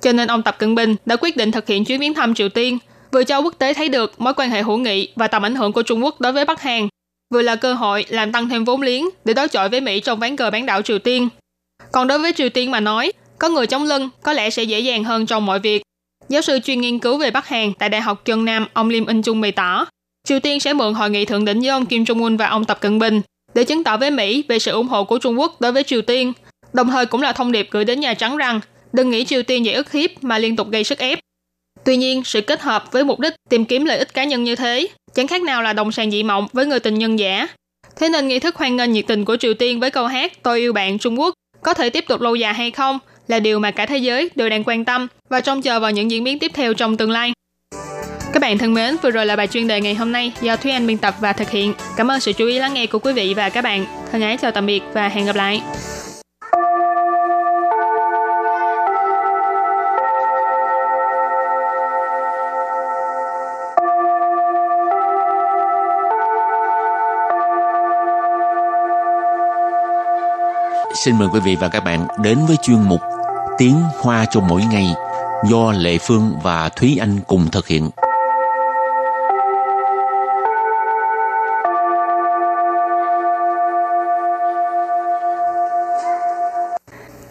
[0.00, 2.48] Cho nên ông Tập Cận Bình đã quyết định thực hiện chuyến viếng thăm Triều
[2.48, 2.78] Tiên,
[3.12, 5.72] vừa cho quốc tế thấy được mối quan hệ hữu nghị và tầm ảnh hưởng
[5.72, 6.88] của Trung Quốc đối với Bắc Hàn,
[7.34, 10.18] vừa là cơ hội làm tăng thêm vốn liếng để đối chọi với Mỹ trong
[10.18, 11.28] ván cờ bán đảo Triều Tiên.
[11.92, 14.80] Còn đối với Triều Tiên mà nói, có người chống lưng có lẽ sẽ dễ
[14.80, 15.82] dàng hơn trong mọi việc.
[16.28, 19.06] Giáo sư chuyên nghiên cứu về Bắc Hàn tại Đại học Trân Nam, ông Lim
[19.06, 19.86] In Chung bày tỏ,
[20.28, 22.64] Triều Tiên sẽ mượn hội nghị thượng đỉnh với ông Kim Jong Un và ông
[22.64, 23.20] Tập Cận Bình
[23.54, 26.02] để chứng tỏ với Mỹ về sự ủng hộ của Trung Quốc đối với Triều
[26.02, 26.32] Tiên,
[26.72, 28.60] đồng thời cũng là thông điệp gửi đến Nhà Trắng rằng
[28.92, 31.18] đừng nghĩ Triều Tiên dễ ức hiếp mà liên tục gây sức ép.
[31.84, 34.56] Tuy nhiên, sự kết hợp với mục đích tìm kiếm lợi ích cá nhân như
[34.56, 37.48] thế chẳng khác nào là đồng sàng dị mộng với người tình nhân giả.
[37.96, 40.58] Thế nên nghi thức hoan nghênh nhiệt tình của Triều Tiên với câu hát Tôi
[40.58, 43.70] yêu bạn Trung Quốc có thể tiếp tục lâu dài hay không là điều mà
[43.70, 46.50] cả thế giới đều đang quan tâm và trông chờ vào những diễn biến tiếp
[46.54, 47.32] theo trong tương lai.
[48.32, 50.72] Các bạn thân mến, vừa rồi là bài chuyên đề ngày hôm nay do Thúy
[50.72, 51.74] Anh biên tập và thực hiện.
[51.96, 53.86] Cảm ơn sự chú ý lắng nghe của quý vị và các bạn.
[54.12, 55.62] Thân ái chào tạm biệt và hẹn gặp lại.
[70.94, 73.00] Xin mời quý vị và các bạn đến với chuyên mục
[73.58, 74.86] Tiếng Hoa cho mỗi ngày
[75.50, 77.90] do Lệ Phương và Thúy Anh cùng thực hiện.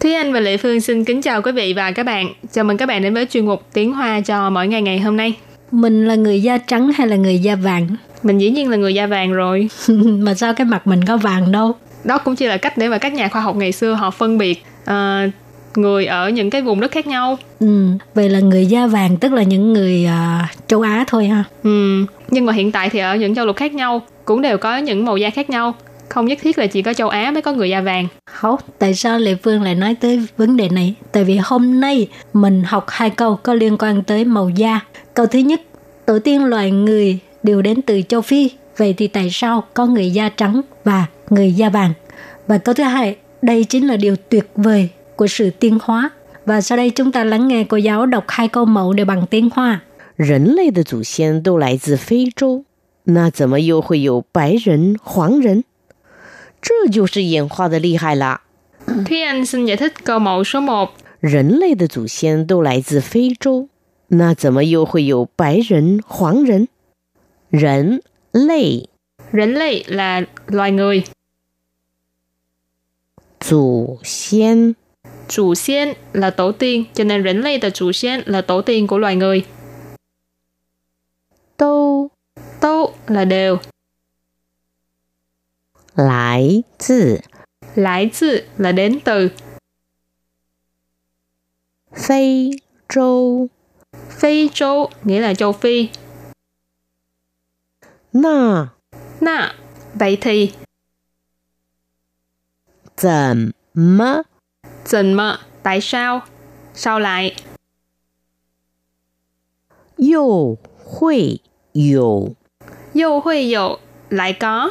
[0.00, 2.32] Thúy Anh và Lệ Phương xin kính chào quý vị và các bạn.
[2.52, 5.16] Chào mừng các bạn đến với chuyên mục Tiếng Hoa cho mỗi ngày ngày hôm
[5.16, 5.34] nay.
[5.70, 7.88] Mình là người da trắng hay là người da vàng?
[8.22, 9.68] Mình dĩ nhiên là người da vàng rồi.
[9.98, 11.74] mà sao cái mặt mình có vàng đâu?
[12.04, 14.38] Đó cũng chỉ là cách để mà các nhà khoa học ngày xưa họ phân
[14.38, 15.32] biệt uh,
[15.74, 17.38] người ở những cái vùng đất khác nhau.
[17.60, 21.44] Ừ, vậy là người da vàng tức là những người uh, châu Á thôi ha.
[21.62, 24.76] Ừ, nhưng mà hiện tại thì ở những châu lục khác nhau cũng đều có
[24.76, 25.74] những màu da khác nhau
[26.12, 28.08] không nhất thiết là chỉ có châu Á mới có người da vàng.
[28.26, 30.94] Không, tại sao Lệ Phương lại nói tới vấn đề này?
[31.12, 34.80] Tại vì hôm nay mình học hai câu có liên quan tới màu da.
[35.14, 35.60] Câu thứ nhất,
[36.06, 38.50] tổ tiên loài người đều đến từ châu Phi.
[38.76, 41.93] Vậy thì tại sao có người da trắng và người da vàng?
[42.47, 46.09] Và câu thứ hai, đây chính là điều tuyệt vời của sự tiến hóa.
[46.45, 49.25] Và sau đây chúng ta lắng nghe cô giáo đọc hai câu mẫu để bằng
[49.29, 49.81] tiếng Hoa.
[50.15, 52.63] 人类的祖先都来自非洲，
[53.03, 55.63] 那怎么又会有白人、黄人？
[56.61, 58.41] 这就是演化的厉害了。
[58.87, 60.89] Thúy Anh xin giải thích câu mẫu số 1.
[61.19, 63.67] 人类的祖先都来自非洲，
[64.07, 66.67] 那怎么又会有白人、黄人？
[67.49, 68.01] 人
[68.31, 68.87] 类
[69.33, 71.03] Rỉnh lì là loài người.
[73.39, 74.75] 祖先
[75.27, 78.87] Chủ xiên là tổ tiên, cho nên rỉnh lì là chủ xiên là tổ tiên
[78.87, 79.45] của loài người.
[81.57, 82.09] 都
[82.59, 83.59] Tô là đều.
[85.95, 87.21] 来自
[87.75, 89.31] Lại từ là đến từ.
[91.93, 93.49] 非洲，
[94.09, 95.89] Phi châu nghĩa là châu Phi.
[98.13, 98.69] 那
[99.21, 99.55] Nà,
[99.94, 100.52] Vậy thì
[102.96, 105.38] Zẩm mơ.
[105.62, 106.20] Tại sao?
[106.74, 107.36] sao lại?
[109.96, 110.58] Yêu
[113.20, 113.48] hội
[114.10, 114.70] lại có.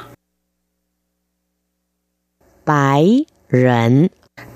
[2.66, 4.08] Bái rẩn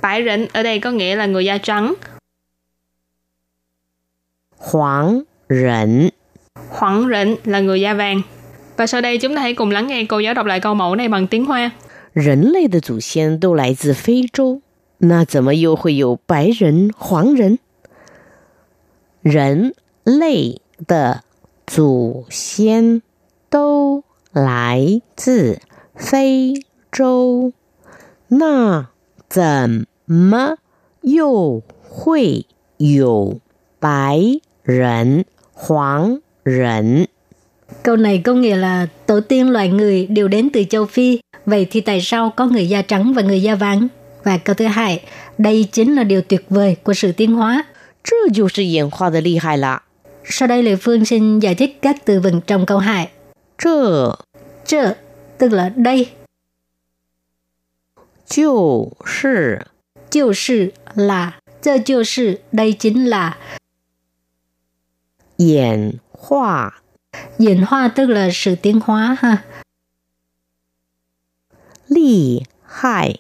[0.02, 0.24] Bái
[0.54, 1.94] ở đây có nghĩa là người da trắng.
[4.58, 6.10] Hoàng rẩn
[6.70, 8.22] Hoàng rẩn là người da vàng.
[8.77, 10.95] Và sau đây chúng ta hãy cùng lắng nghe cô giáo đọc lại câu mẫu
[10.95, 11.71] này bằng tiếng Hoa.
[12.13, 14.61] 人类的祖先都来自非洲，
[14.99, 17.59] 那怎么又会有白人、黄人？
[19.23, 19.75] 人
[20.05, 21.23] 类的
[21.67, 23.03] 祖先
[23.49, 25.61] 都来自
[25.95, 26.55] 非
[26.91, 27.53] 洲，
[28.29, 28.89] 那
[29.29, 30.57] 怎么
[31.03, 32.47] 又会
[32.79, 33.39] 有
[33.79, 34.19] 白
[34.65, 37.07] 人、黄人？
[37.84, 41.68] Câu này có nghĩa là tổ tiên loài người đều đến từ châu Phi, vậy
[41.72, 43.88] thì tại sao có người da trắng và người da vàng?
[44.24, 45.02] Và câu thứ hai,
[45.38, 47.66] đây chính là điều tuyệt vời của sự tiến hóa.
[50.24, 53.10] Sau đây Lệ Phương xin giải thích các từ vựng trong câu hai.
[53.64, 54.12] Chơ
[54.66, 54.94] Chơ
[55.38, 56.10] tức là đây.
[58.28, 59.56] Chiu sư
[60.10, 63.38] Chiu sư là Chơ chiu sư đây chính là
[65.38, 66.72] Diễn hóa
[67.39, 69.45] Diễn hóa tức là sự tiến hóa ha.
[71.89, 73.15] 厉害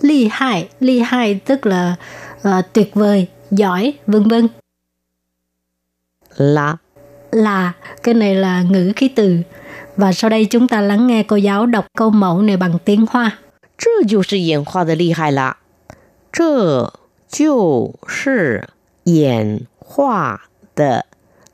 [0.00, 1.96] Ly hại, ly hại tức là
[2.42, 4.48] ờ, tuyệt vời, giỏi, vân vân.
[6.36, 6.78] 啦。
[7.30, 7.72] Là,
[8.02, 9.38] cái này là ngữ khí từ.
[9.96, 13.06] Và sau đây chúng ta lắng nghe cô giáo đọc câu mẫu này bằng tiếng
[13.10, 13.38] Hoa.
[13.76, 15.58] 这就是演化的厉害了，
[16.32, 16.92] 这
[17.28, 18.68] 就是
[19.04, 21.06] 演化的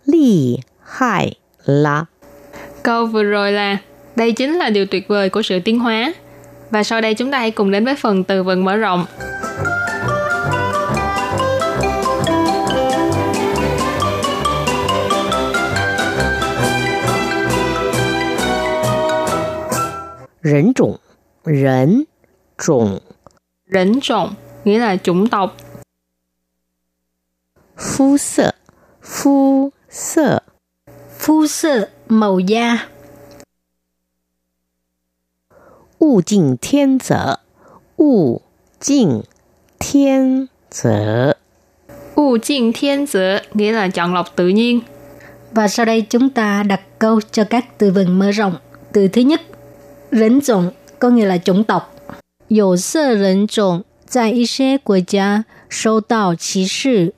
[0.04, 2.05] 厉害 là.
[2.83, 3.77] Câu vừa rồi là
[4.15, 6.13] đây chính là điều tuyệt vời của sự tiến hóa.
[6.69, 9.05] Và sau đây chúng ta hãy cùng đến với phần từ vựng mở rộng.
[20.43, 20.97] Rỉnh chủng,
[21.45, 22.03] rỉnh
[22.65, 22.99] chủng.
[23.73, 25.57] Rỉnh chủng nghĩa là chủng tộc.
[27.77, 28.51] Phu sợ,
[29.03, 30.39] phu sợ
[31.24, 32.86] 肤色， Phu sơ, màu da.
[35.98, 37.40] 物竞天择，
[37.98, 38.42] 物
[38.78, 39.24] 竞
[39.78, 41.36] 天择。
[42.14, 44.80] U chiên thiên tử nghĩa là chọn lọc tự nhiên.
[45.52, 48.56] Và sau đây chúng ta đặt câu cho các từ vựng mở rộng.
[48.92, 49.40] Từ thứ nhất,
[50.10, 51.94] rỉnh chủng có nghĩa là chủng tộc.
[52.48, 57.14] 有色人种在一些国家受到歧视。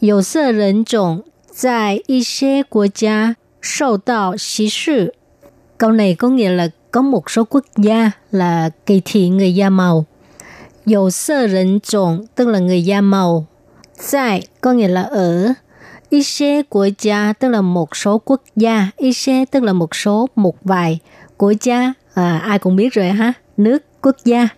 [0.00, 5.14] 有色人种 在一些国家受到歧视。
[5.76, 10.06] Câu này có nghĩa là có một số quốc gia là kỳ thị người da màu.
[10.86, 13.46] dầu sơ rỉnh trộn tức là người da màu.
[14.12, 15.52] Tại có nghĩa là ở.
[16.10, 18.90] Y xế quốc gia tức là một số quốc gia.
[18.96, 20.98] Y xế tức là một số, một vài.
[21.36, 23.32] Quốc gia, à, ai cũng biết rồi ha.
[23.56, 24.48] Nước, quốc gia.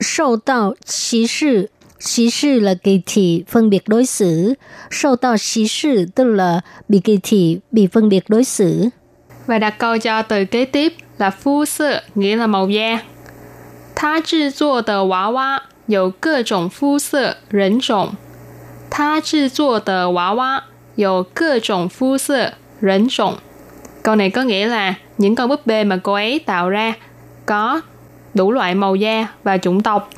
[0.00, 1.68] Sâu tạo xí sự
[2.00, 4.54] Xí sự là kỳ thị phân biệt đối xử.
[4.90, 8.88] Sâu tạo xí sự tức là bị kỳ thị, bị phân biệt đối xử.
[9.46, 12.98] Và đặt câu cho từ kế tiếp là phu sơ, nghĩa là màu da.
[14.02, 18.16] 他制作的娃娃有各种肤色、人种。
[18.90, 20.64] 他制作的娃娃
[20.96, 23.38] 有各种肤色、人种。
[24.02, 26.94] Câu này có nghĩa là những con búp bê mà cô ấy tạo ra
[27.46, 27.80] có
[28.34, 30.10] đủ loại màu da và chủng tộc.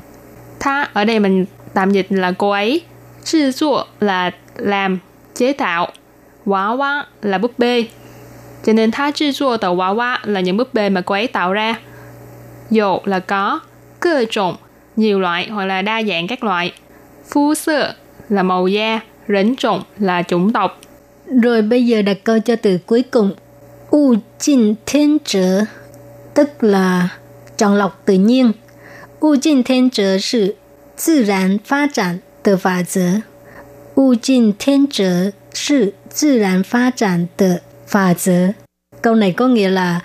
[0.61, 2.82] Tha ở đây mình tạm dịch là cô ấy.
[3.24, 5.00] Sư dụ là làm,
[5.36, 5.92] chế tạo.
[6.46, 7.86] Quá quá là búp bê.
[8.66, 11.28] Cho nên tha chư dụ tờ quá quá là những búp bê mà cô ấy
[11.28, 11.76] tạo ra.
[12.70, 13.60] Dụ là có,
[14.00, 14.56] cơ trộn,
[14.96, 16.74] nhiều loại hoặc là đa dạng các loại.
[17.30, 17.94] Phu sơ
[18.30, 20.82] là màu da, rỉnh trộn là chủng tộc.
[21.44, 23.32] Rồi bây giờ đặt câu cho từ cuối cùng.
[23.90, 25.62] U jin thiên trở,
[26.34, 27.10] tức là
[27.58, 28.52] chọn lọc tự nhiên.
[29.20, 30.56] U jin thiên trở sự
[30.99, 33.23] 自然发展的法则。
[33.97, 38.55] 物竞天择是自然发展的法则。
[39.03, 40.01] Câu này có nghĩa là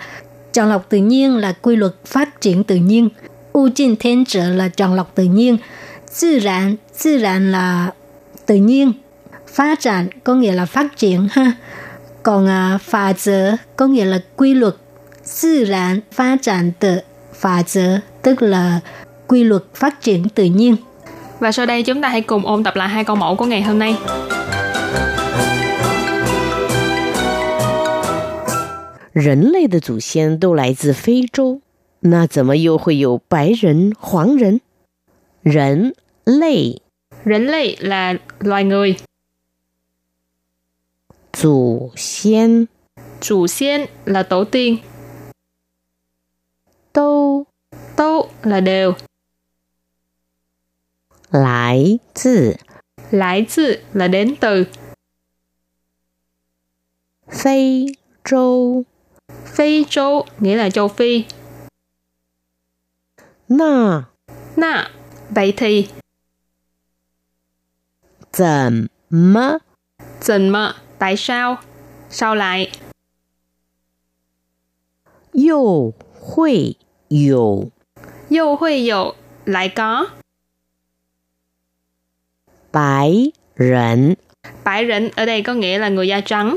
[0.52, 3.08] chọn lọc tự nhiên là quy luật phát triển tự nhiên.
[3.52, 5.58] U jin thiên trở là chọn lọc tự nhiên.
[6.20, 7.92] Tự然, tự然là
[8.46, 8.92] tự nhiên.
[9.46, 11.52] Phát triển có nghĩa là phát triển ha.
[12.22, 14.74] Còn à, phá则có nghĩa là quy luật.
[15.42, 18.80] Tự然phát triển的法则 tức là
[19.26, 20.76] quy luật phát triển tự nhiên.
[21.38, 23.62] Và sau đây chúng ta hãy cùng ôn tập lại hai câu mẫu của ngày
[23.62, 23.96] hôm nay.
[29.12, 31.60] 人类的祖先都来自非洲，
[32.00, 34.60] 那怎么又会有白人、黄人？
[35.42, 35.94] 人
[36.24, 36.80] 类
[37.24, 38.96] Rỉnh lì là loài người,
[41.32, 42.66] 祖先
[43.20, 44.78] chủ xiên là tổ tiên,
[46.92, 47.46] 都
[47.96, 48.94] tâu là đều,
[51.35, 52.53] Lái từ
[53.11, 54.65] Lái từ là đến từ.
[57.31, 57.85] Phi
[58.23, 58.83] châu
[59.45, 61.25] Phi châu nghĩa là châu Phi.
[63.49, 64.03] Na
[64.55, 64.91] Na
[65.29, 65.87] vậy thì.
[68.33, 69.57] Zẩm mơ
[70.21, 71.57] Zẩm mơ tại sao?
[72.09, 72.71] sao lại.
[75.31, 76.73] Yêu hội
[77.07, 77.71] yêu
[78.29, 79.13] Yêu hội yêu
[79.45, 80.07] lại có.
[82.74, 84.16] 白人、
[84.64, 86.56] Bãi rịnh ở đây có nghĩa là người da trắng.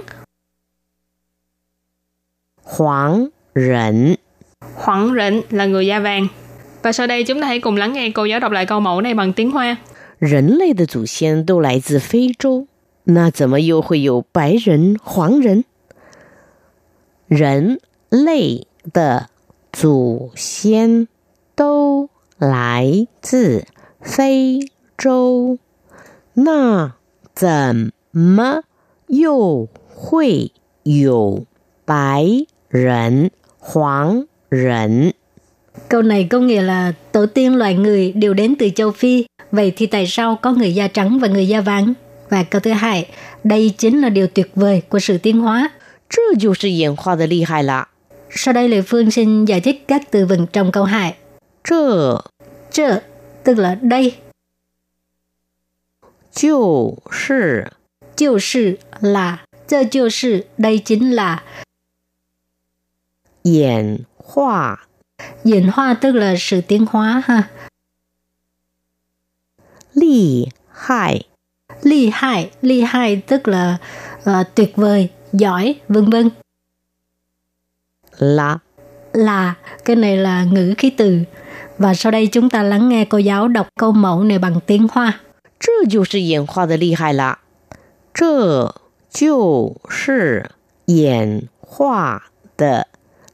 [2.63, 4.17] 黄人？
[4.75, 6.27] Hoảng rịnh là người da vàng.
[6.81, 9.01] Và sau đây chúng ta hãy cùng lắng nghe cô giáo đọc lại câu mẫu
[9.01, 9.77] này bằng tiếng Hoa.
[10.19, 12.67] 人类的祖先都来自非洲，
[13.03, 15.65] 那怎么又会有白人、黄人？
[17.27, 19.29] 人类的
[19.71, 21.07] 祖先
[21.55, 23.65] 都来自
[24.01, 24.59] 非
[24.97, 25.57] 洲，
[26.37, 26.91] 那
[27.35, 28.63] 怎么
[29.07, 30.51] 又会
[30.83, 31.45] 有
[31.85, 35.13] 白人、黄人？
[35.89, 39.25] Câu này có nghĩa là tổ tiên loài người đều đến từ châu Phi.
[39.51, 41.93] Vậy thì tại sao có người da trắng và người da vàng?
[42.29, 43.07] Và câu thứ hai,
[43.43, 45.71] đây chính là điều tuyệt vời của sự tiến hóa.
[46.09, 47.87] 这就是演化的厉害啦！
[48.29, 51.15] Sau đây Lê Phương xin giải thích các từ vựng trong câu 2.
[51.63, 52.21] 这
[52.71, 53.01] Chơ,
[53.43, 54.13] tức là đây,
[56.37, 57.71] 就是
[58.15, 61.43] 就是là,这就是, đây chính là.
[63.43, 64.87] 演化
[65.43, 67.49] Diễn hóa tức là sự tiến hóa ha.
[69.93, 71.25] 厉害
[71.81, 73.77] Ly hại, ly hại tức là
[74.23, 76.29] ờ, tuyệt vời, giỏi, vân vân.
[78.19, 78.59] 啦！
[79.13, 81.19] Là, cái này là ngữ khí từ.
[81.77, 84.87] Và sau đây chúng ta lắng nghe cô giáo đọc câu mẫu này bằng tiếng
[84.91, 85.19] Hoa.
[85.59, 87.39] 这就是演化的厉害啦！
[88.13, 88.75] 这
[89.09, 90.51] 就是
[90.85, 92.23] 演化
[92.57, 92.87] 的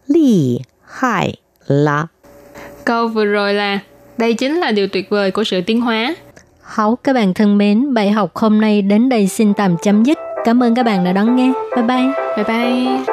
[0.05, 1.35] 厉害
[1.67, 2.09] 啦！
[2.85, 3.79] Câu vừa rồi là
[4.17, 6.15] đây chính là điều tuyệt vời của sự tiến hóa.
[6.61, 10.17] Hảo các bạn thân mến, bài học hôm nay đến đây xin tạm chấm dứt.
[10.45, 11.51] Cảm ơn các bạn đã đón nghe.
[11.75, 12.07] Bye bye.
[12.35, 13.12] Bye bye.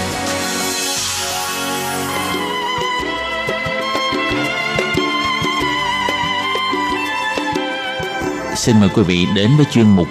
[8.61, 10.07] Xin mời quý vị đến với chuyên mục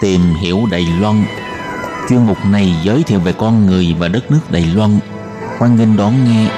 [0.00, 1.24] Tìm hiểu Đài Loan.
[2.08, 4.98] Chuyên mục này giới thiệu về con người và đất nước Đài Loan.
[5.58, 6.48] Hoan nghênh đón nghe.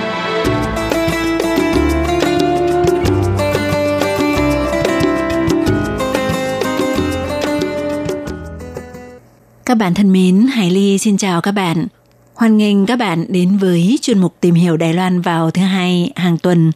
[9.65, 11.87] Các bạn thân mến, Hải Ly xin chào các bạn.
[12.35, 16.13] Hoan nghênh các bạn đến với chuyên mục tìm hiểu Đài Loan vào thứ hai
[16.17, 16.73] hàng tuần.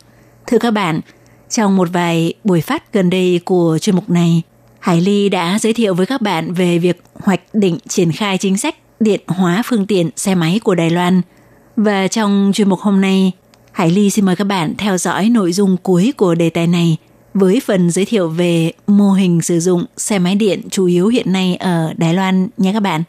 [0.46, 1.00] Thưa các bạn,
[1.50, 4.42] trong một vài buổi phát gần đây của chuyên mục này,
[4.84, 8.56] Hải Ly đã giới thiệu với các bạn về việc hoạch định triển khai chính
[8.56, 11.22] sách điện hóa phương tiện xe máy của Đài Loan.
[11.76, 13.32] Và trong chuyên mục hôm nay,
[13.72, 16.96] Hải Ly xin mời các bạn theo dõi nội dung cuối của đề tài này
[17.34, 21.32] với phần giới thiệu về mô hình sử dụng xe máy điện chủ yếu hiện
[21.32, 23.02] nay ở Đài Loan nhé các bạn.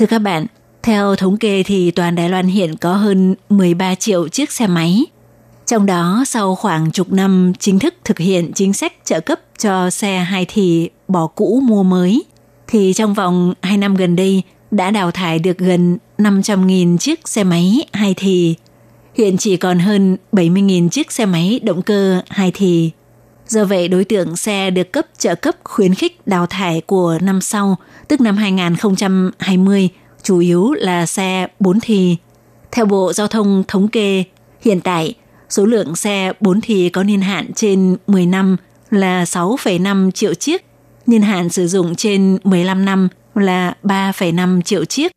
[0.00, 0.46] Thưa các bạn,
[0.82, 5.04] theo thống kê thì toàn Đài Loan hiện có hơn 13 triệu chiếc xe máy.
[5.66, 9.90] Trong đó, sau khoảng chục năm chính thức thực hiện chính sách trợ cấp cho
[9.90, 12.24] xe hai thì bỏ cũ mua mới,
[12.68, 17.44] thì trong vòng 2 năm gần đây đã đào thải được gần 500.000 chiếc xe
[17.44, 18.54] máy hai thì.
[19.14, 22.90] Hiện chỉ còn hơn 70.000 chiếc xe máy động cơ hai thì.
[23.50, 27.40] Do vậy, đối tượng xe được cấp trợ cấp khuyến khích đào thải của năm
[27.40, 27.76] sau,
[28.08, 29.88] tức năm 2020,
[30.22, 32.16] chủ yếu là xe 4 thì.
[32.72, 34.24] Theo Bộ Giao thông thống kê,
[34.60, 35.14] hiện tại
[35.48, 38.56] số lượng xe 4 thì có niên hạn trên 10 năm
[38.90, 40.64] là 6,5 triệu chiếc,
[41.06, 45.12] niên hạn sử dụng trên 15 năm là 3,5 triệu chiếc.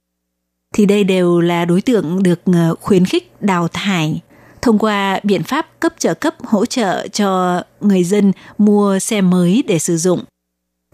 [0.73, 4.21] Thì đây đều là đối tượng được ờ, khuyến khích đào thải
[4.63, 9.63] thông qua biện pháp cấp trợ cấp hỗ trợ cho người dân mua xe mới
[9.67, 10.23] để sử dụng.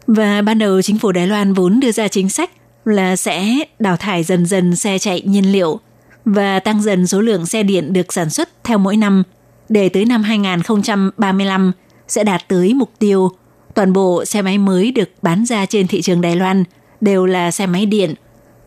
[0.08, 2.52] Và ban đầu chính phủ Đài Loan vốn đưa ra chính sách
[2.86, 5.80] là sẽ đào thải dần dần xe chạy nhiên liệu
[6.26, 9.24] và tăng dần số lượng xe điện được sản xuất theo mỗi năm
[9.70, 11.72] để tới năm 2035
[12.08, 13.32] sẽ đạt tới mục tiêu
[13.74, 16.64] toàn bộ xe máy mới được bán ra trên thị trường Đài Loan
[17.02, 18.14] đều là xe máy điện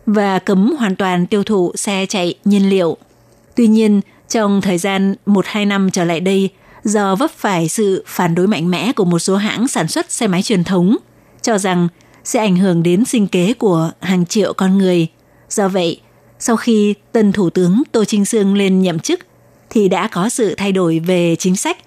[0.05, 2.97] và cấm hoàn toàn tiêu thụ xe chạy nhiên liệu.
[3.55, 6.49] Tuy nhiên, trong thời gian 1-2 năm trở lại đây,
[6.83, 10.27] do vấp phải sự phản đối mạnh mẽ của một số hãng sản xuất xe
[10.27, 10.97] máy truyền thống,
[11.41, 11.87] cho rằng
[12.23, 15.07] sẽ ảnh hưởng đến sinh kế của hàng triệu con người.
[15.49, 15.99] Do vậy,
[16.39, 19.19] sau khi tân Thủ tướng Tô Trinh Sương lên nhậm chức,
[19.69, 21.77] thì đã có sự thay đổi về chính sách,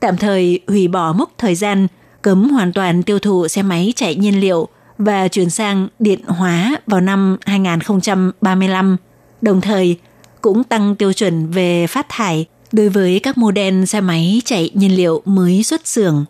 [0.00, 1.86] tạm thời hủy bỏ mốc thời gian
[2.22, 6.76] cấm hoàn toàn tiêu thụ xe máy chạy nhiên liệu và chuyển sang điện hóa
[6.86, 8.96] vào năm 2035,
[9.42, 9.98] đồng thời
[10.44, 14.96] cũng tăng tiêu chuẩn về phát thải đối với các model xe máy chạy nhiên
[14.96, 16.24] liệu mới xuất xưởng.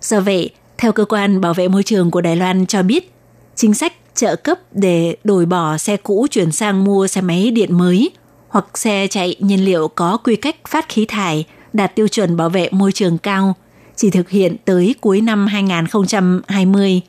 [0.00, 3.12] Do vậy, theo cơ quan bảo vệ môi trường của Đài Loan cho biết,
[3.54, 7.78] chính sách trợ cấp để đổi bỏ xe cũ chuyển sang mua xe máy điện
[7.78, 8.10] mới
[8.48, 12.48] hoặc xe chạy nhiên liệu có quy cách phát khí thải đạt tiêu chuẩn bảo
[12.48, 13.54] vệ môi trường cao
[13.96, 17.00] chỉ thực hiện tới cuối năm 2020.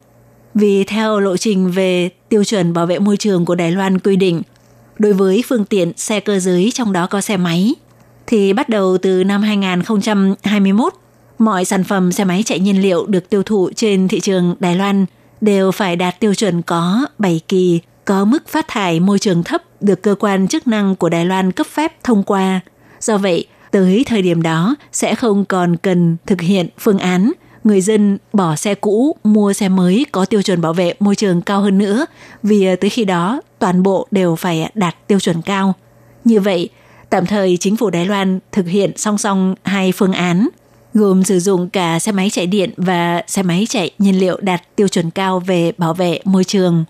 [0.53, 4.15] Vì theo lộ trình về tiêu chuẩn bảo vệ môi trường của Đài Loan quy
[4.15, 4.41] định,
[4.99, 7.75] đối với phương tiện xe cơ giới trong đó có xe máy,
[8.27, 10.93] thì bắt đầu từ năm 2021,
[11.37, 14.75] mọi sản phẩm xe máy chạy nhiên liệu được tiêu thụ trên thị trường Đài
[14.75, 15.05] Loan
[15.41, 19.61] đều phải đạt tiêu chuẩn có 7 kỳ, có mức phát thải môi trường thấp
[19.81, 22.59] được cơ quan chức năng của Đài Loan cấp phép thông qua.
[23.01, 27.31] Do vậy, tới thời điểm đó sẽ không còn cần thực hiện phương án
[27.63, 31.41] người dân bỏ xe cũ mua xe mới có tiêu chuẩn bảo vệ môi trường
[31.41, 32.05] cao hơn nữa
[32.43, 35.73] vì tới khi đó toàn bộ đều phải đạt tiêu chuẩn cao.
[36.23, 36.69] Như vậy,
[37.09, 40.47] tạm thời chính phủ Đài Loan thực hiện song song hai phương án
[40.93, 44.61] gồm sử dụng cả xe máy chạy điện và xe máy chạy nhiên liệu đạt
[44.75, 46.85] tiêu chuẩn cao về bảo vệ môi trường.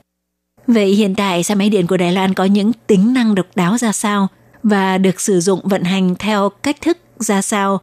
[0.68, 3.78] Vậy hiện tại xe máy điện của Đài Loan có những tính năng độc đáo
[3.78, 4.28] ra sao
[4.64, 7.80] và được sử dụng vận hành theo cách thức ra sao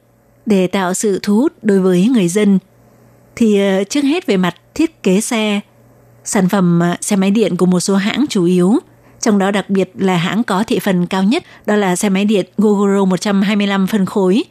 [0.46, 2.58] để tạo sự thu hút đối với người dân?
[3.36, 5.60] Thì ờ, trước hết về mặt thiết kế xe,
[6.26, 8.78] sản phẩm à, xe máy điện của một số hãng chủ yếu,
[9.20, 12.24] trong đó đặc biệt là hãng có thị phần cao nhất đó là xe máy
[12.24, 14.44] điện Gogoro 125 phân khối,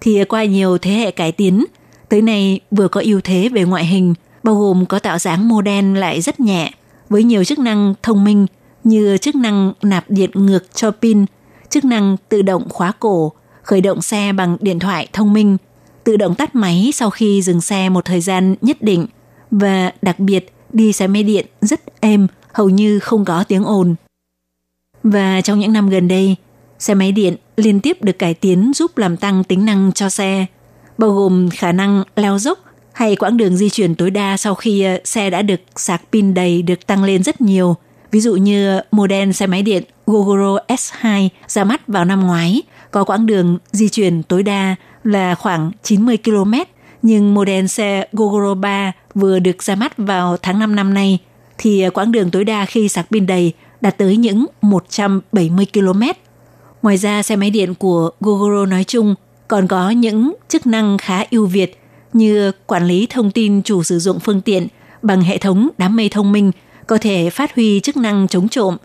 [0.00, 1.64] thì qua nhiều thế hệ cải tiến,
[2.08, 5.60] tới nay vừa có ưu thế về ngoại hình, bao gồm có tạo dáng mô
[5.60, 6.70] đen lại rất nhẹ,
[7.08, 8.46] với nhiều chức năng thông minh
[8.84, 11.24] như chức năng nạp điện ngược cho pin,
[11.70, 15.56] chức năng tự động khóa cổ, khởi động xe bằng điện thoại thông minh,
[16.04, 19.06] tự động tắt máy sau khi dừng xe một thời gian nhất định.
[19.50, 23.94] Và đặc biệt đi xe máy điện rất êm, hầu như không có tiếng ồn.
[25.02, 26.36] Và trong những năm gần đây,
[26.78, 30.46] xe máy điện liên tiếp được cải tiến giúp làm tăng tính năng cho xe,
[30.98, 32.58] bao gồm khả năng leo dốc
[32.92, 36.34] hay quãng đường di chuyển tối đa sau khi ờ, xe đã được sạc pin
[36.34, 37.76] đầy được tăng lên rất nhiều.
[38.10, 43.04] Ví dụ như model xe máy điện Gogoro S2 ra mắt vào năm ngoái, có
[43.04, 46.54] quãng đường di chuyển tối đa là khoảng 90 km,
[47.02, 51.18] nhưng model xe Gogoro 3 vừa được ra mắt vào tháng 5 năm nay,
[51.58, 56.02] thì à, quãng đường tối đa khi sạc pin đầy đạt tới những 170 km.
[56.82, 59.14] Ngoài ra, xe máy điện của Gogoro nói chung
[59.48, 61.78] còn có những chức năng khá ưu việt
[62.12, 64.68] như quản lý thông tin chủ sử dụng phương tiện
[65.02, 66.52] bằng hệ thống đám mây thông minh
[66.86, 68.76] có thể phát huy chức năng chống trộm.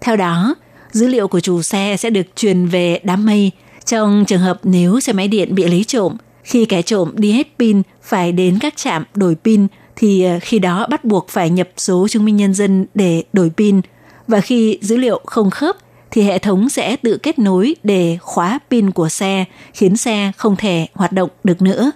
[0.00, 0.54] Theo đó,
[0.92, 3.50] dữ liệu của chủ xe sẽ được truyền về đám mây
[3.84, 6.16] trong trường hợp nếu xe máy điện bị lấy trộm.
[6.46, 9.66] Khi kẻ trộm đi hết pin phải đến các trạm đổi pin
[9.96, 13.50] thì ờ, khi đó bắt buộc phải nhập số chứng minh nhân dân để đổi
[13.56, 13.80] pin.
[14.28, 15.76] Và khi dữ liệu không khớp
[16.10, 19.44] thì hệ thống sẽ tự kết nối để khóa pin của xe,
[19.74, 21.90] khiến xe không thể hoạt động được nữa.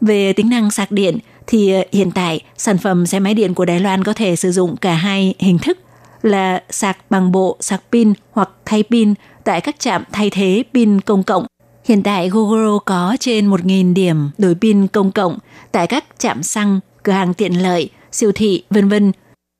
[0.00, 3.64] Về tính năng sạc điện thì ờ, hiện tại sản phẩm xe máy điện của
[3.64, 5.78] Đài Loan có thể sử dụng cả hai hình thức
[6.22, 9.14] là sạc bằng bộ sạc pin hoặc thay pin
[9.44, 11.46] tại các trạm thay thế pin công cộng.
[11.86, 15.38] Hiện tại Gogoro có trên 1.000 điểm đổi pin công cộng
[15.72, 19.12] tại các trạm xăng, cửa hàng tiện lợi, siêu thị, vân vân.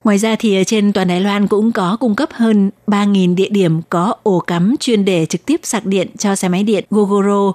[0.05, 3.81] Ngoài ra thì trên toàn Đài Loan cũng có cung cấp hơn 3.000 địa điểm
[3.91, 7.53] có ổ cắm chuyên để trực tiếp sạc điện cho xe máy điện Gogoro.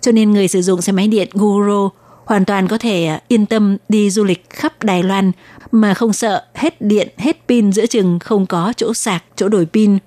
[0.00, 1.88] Cho nên người sử dụng xe máy điện Gogoro
[2.24, 5.32] hoàn toàn có thể à, yên tâm đi du lịch khắp Đài Loan
[5.72, 9.66] mà không sợ hết điện, hết pin giữa chừng không có chỗ sạc, chỗ đổi
[9.66, 9.98] pin.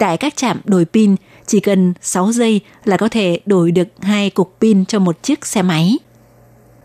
[0.00, 4.30] Tại các trạm đổi pin, chỉ cần 6 giây là có thể đổi được hai
[4.30, 5.98] cục pin cho một chiếc xe máy.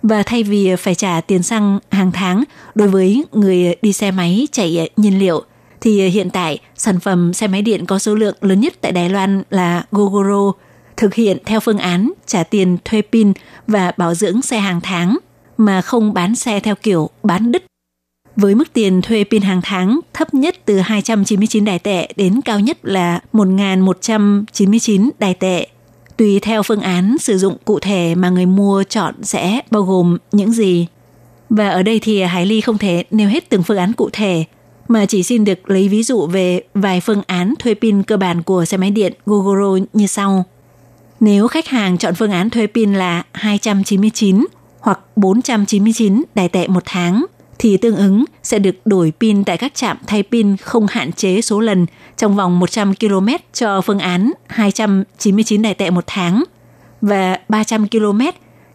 [0.04, 2.44] Và thay vì phải trả tiền xăng hàng tháng
[2.76, 5.44] đối với người đi xe máy chạy nhiên liệu,
[5.82, 9.10] thì hiện tại sản phẩm xe máy điện có số lượng lớn nhất tại Đài
[9.10, 10.52] Loan là Gogoro
[10.98, 13.34] thực hiện theo phương án trả tiền thuê pin
[13.68, 15.18] và bảo dưỡng xe hàng tháng
[15.58, 17.64] mà không bán xe theo kiểu bán đứt.
[18.36, 22.60] Với mức tiền thuê pin hàng tháng thấp nhất từ 299 đài tệ đến cao
[22.60, 25.68] nhất là 1.199 đài tệ.
[26.18, 30.18] Tùy theo phương án sử dụng cụ thể mà người mua chọn sẽ bao gồm
[30.32, 30.88] những gì.
[31.50, 34.44] Và ở đây thì Hải Ly không thể nêu hết từng phương án cụ thể,
[34.88, 38.44] mà chỉ xin được lấy ví dụ về vài phương án thuê pin cơ bản
[38.44, 40.46] của xe máy điện Gogoro như sau.
[41.20, 44.46] Nếu khách hàng chọn phương án thuê pin là 299
[44.80, 47.26] hoặc 499 đài tệ một tháng,
[47.60, 51.42] thì tương ứng sẽ được đổi pin tại các trạm thay pin không hạn chế
[51.42, 51.86] số lần
[52.18, 56.44] trong vòng 100 km cho phương án 299 đài tệ một tháng
[57.02, 58.22] và 300 km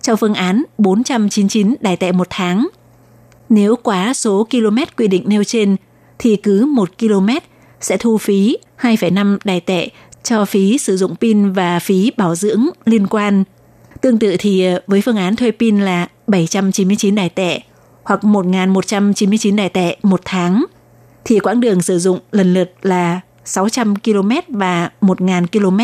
[0.03, 2.68] cho phương án 499 đài tệ một tháng.
[3.49, 5.76] Nếu quá số km quy định nêu trên
[6.18, 7.28] thì cứ 1 km
[7.81, 9.89] sẽ thu phí 2,5 đài tệ
[10.22, 13.45] cho phí sử dụng pin và phí bảo dưỡng liên quan.
[14.01, 17.61] Tương tự thì ờ, với phương án thuê pin là 799 đài tệ
[18.11, 20.65] hoặc 1.199 đài tệ một tháng,
[21.25, 25.81] thì quãng đường sử dụng lần lượt là 600 km và 1.000 km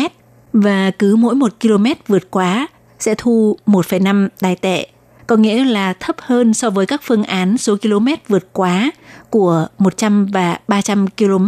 [0.53, 2.67] và cứ mỗi 1 km vượt quá
[2.99, 4.87] sẽ thu 1,5 đài tệ,
[5.27, 8.91] có nghĩa là thấp hơn so với các phương án số km vượt quá
[9.29, 11.47] của 100 và 300 km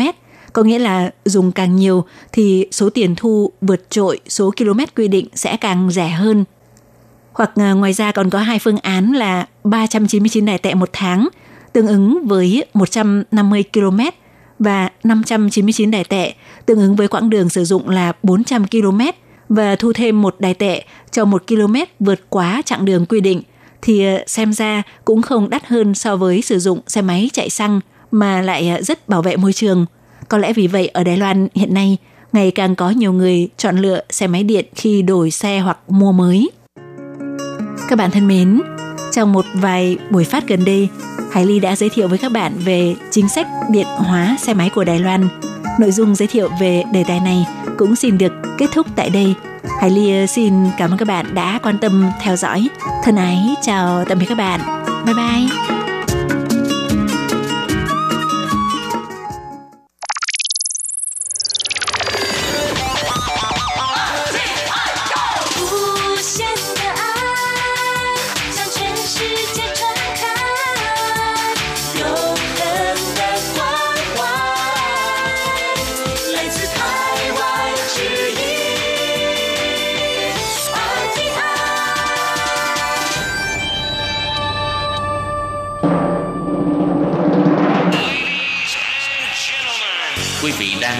[0.54, 5.08] có nghĩa là dùng càng nhiều thì số tiền thu vượt trội số km quy
[5.08, 6.46] định sẽ càng rẻ hơn.
[7.34, 11.28] Hoặc ờ, ngoài ra còn có hai phương án là 399 đài tệ một tháng,
[11.74, 14.00] tương ứng với 150 km
[14.60, 16.34] và 599 đài tệ,
[16.66, 19.02] tương ứng với quãng đường sử dụng là 400 km
[19.50, 23.42] và thu thêm một đài tệ cho một km vượt quá chặng đường quy định
[23.82, 27.50] thì ờ, xem ra cũng không đắt hơn so với sử dụng xe máy chạy
[27.50, 27.80] xăng
[28.12, 29.86] mà lại ờ, rất bảo vệ môi trường.
[30.28, 31.98] Có lẽ vì vậy ở Đài Loan hiện nay
[32.34, 36.12] ngày càng có nhiều người chọn lựa xe máy điện khi đổi xe hoặc mua
[36.12, 36.50] mới.
[37.90, 38.62] Các bạn thân mến,
[39.12, 40.90] trong một vài buổi phát gần đây,
[41.32, 44.70] Hải Ly đã giới thiệu với các bạn về chính sách điện hóa xe máy
[44.76, 45.28] của Đài Loan.
[45.80, 47.46] Nội dung giới thiệu về đề tài này
[47.78, 49.34] cũng xin được kết thúc tại đây.
[49.80, 52.68] Hải Ly ờ, xin cảm ơn các bạn đã quan tâm theo dõi.
[53.04, 54.86] Thân ái, chào tạm biệt các bạn.
[55.06, 55.79] Bye bye!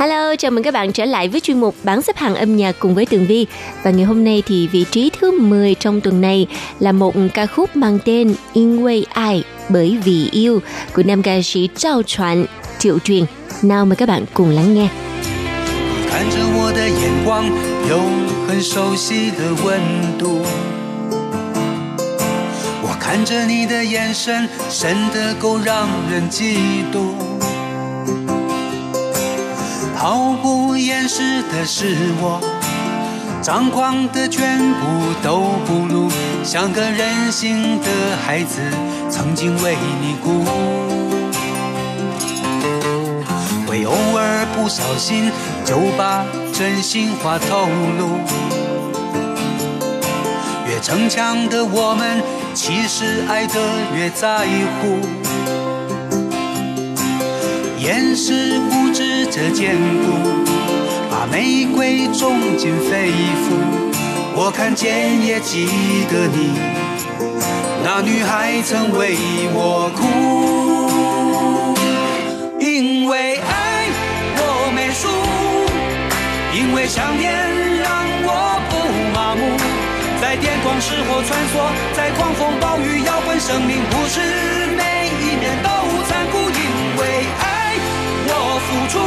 [0.00, 2.76] Hello, chào mừng các bạn trở lại với chuyên mục bảng xếp hạng âm nhạc
[2.78, 3.46] cùng với Tường Vi.
[3.82, 6.46] Và ngày hôm nay thì vị trí thứ 10 trong tuần này
[6.78, 10.60] là một ca khúc mang tên In Way Ai bởi vì yêu
[10.94, 12.46] của nam ca sĩ Zhao Chuan,
[12.78, 13.24] Triệu Truyền.
[13.62, 14.88] Nào mời các bạn cùng lắng nghe.
[16.10, 17.44] 看着我的眼光，
[17.90, 18.00] 有
[18.48, 19.80] 很熟悉的温
[20.18, 20.42] 度。
[22.82, 26.56] 我看着你的眼神，深得够让人嫉
[26.90, 27.12] 妒。
[30.01, 32.41] 毫不掩饰的是我，
[33.39, 36.09] 张狂的全部都不如，
[36.43, 37.87] 像个任性的
[38.25, 38.59] 孩子，
[39.11, 40.43] 曾经为你哭。
[43.67, 45.31] 会偶尔不小心
[45.63, 47.67] 就把真心话透
[47.99, 48.17] 露。
[50.67, 52.23] 越逞强的我们，
[52.55, 53.59] 其实爱得
[53.95, 54.47] 越在
[54.81, 54.97] 乎。
[57.77, 60.11] 掩饰固执着坚固，
[61.09, 63.55] 把玫瑰种进肺腑。
[64.35, 65.65] 我看见也记
[66.11, 66.59] 得你，
[67.81, 69.15] 那女孩曾为
[69.53, 70.01] 我哭。
[72.59, 73.87] 因为爱
[74.35, 75.07] 我没输，
[76.53, 77.31] 因为想念
[77.79, 77.87] 让
[78.27, 78.75] 我不
[79.15, 79.55] 麻木，
[80.19, 84.19] 在电光石火穿梭，在狂风暴雨摇滚，生命不是
[84.75, 85.69] 每一面都，
[88.67, 88.99] 付出，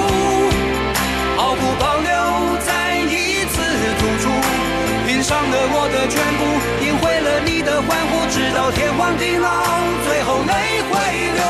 [1.37, 2.11] 毫不保留
[2.61, 3.55] 再一次
[3.99, 4.25] 突出，
[5.07, 6.43] 拼上了我的全部，
[6.85, 9.49] 赢回了你的欢呼，直到天荒地老，
[10.07, 10.53] 最后泪
[10.91, 10.93] 会
[11.35, 11.44] 流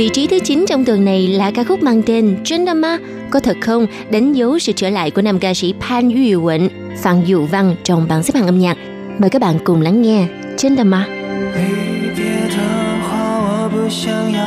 [0.00, 2.98] Vị trí thứ 9 trong tuần này là ca khúc mang tên Chân Đâm Ma
[3.30, 6.68] Có thật không đánh dấu sự trở lại của nam ca sĩ Pan Yu Quẩn,
[7.02, 8.76] Phan Dụ Văn trong bảng xếp hạng âm nhạc.
[9.18, 11.06] Mời các bạn cùng lắng nghe Chân Đâm Ma.
[11.54, 12.58] 离别的
[13.02, 13.08] 话
[13.40, 14.40] 我不想要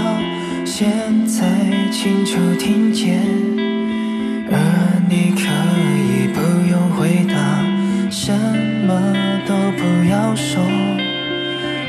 [0.65, 0.89] 现
[1.26, 1.45] 在
[1.91, 3.20] 清楚听见，
[4.51, 4.57] 而
[5.09, 5.41] 你可
[5.97, 6.39] 以不
[6.72, 7.36] 用回答，
[8.11, 8.32] 什
[8.88, 8.91] 么
[9.47, 10.61] 都不要说。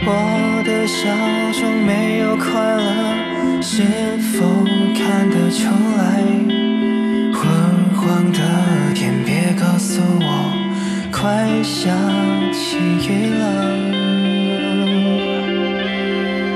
[0.07, 1.09] 我的笑
[1.53, 3.24] 中没有快乐，
[3.68, 3.82] 是
[4.20, 4.64] 否
[4.94, 5.66] 看得出
[5.98, 6.22] 来？
[7.34, 7.42] 昏
[7.96, 8.40] 黄的
[8.94, 10.54] 天，别告诉我，
[11.12, 11.92] 快下
[12.54, 12.78] 起
[13.10, 13.44] 雨了。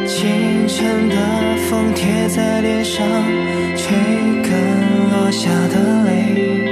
[0.05, 1.15] 清晨的
[1.67, 3.03] 风贴在脸上，
[3.75, 3.97] 吹
[4.43, 4.51] 干
[5.09, 6.68] 落下的泪。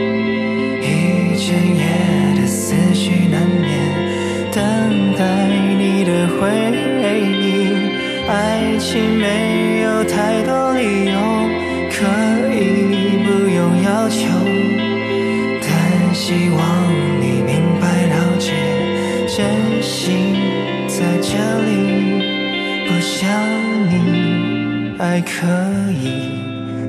[25.27, 25.47] 可
[25.91, 26.07] 以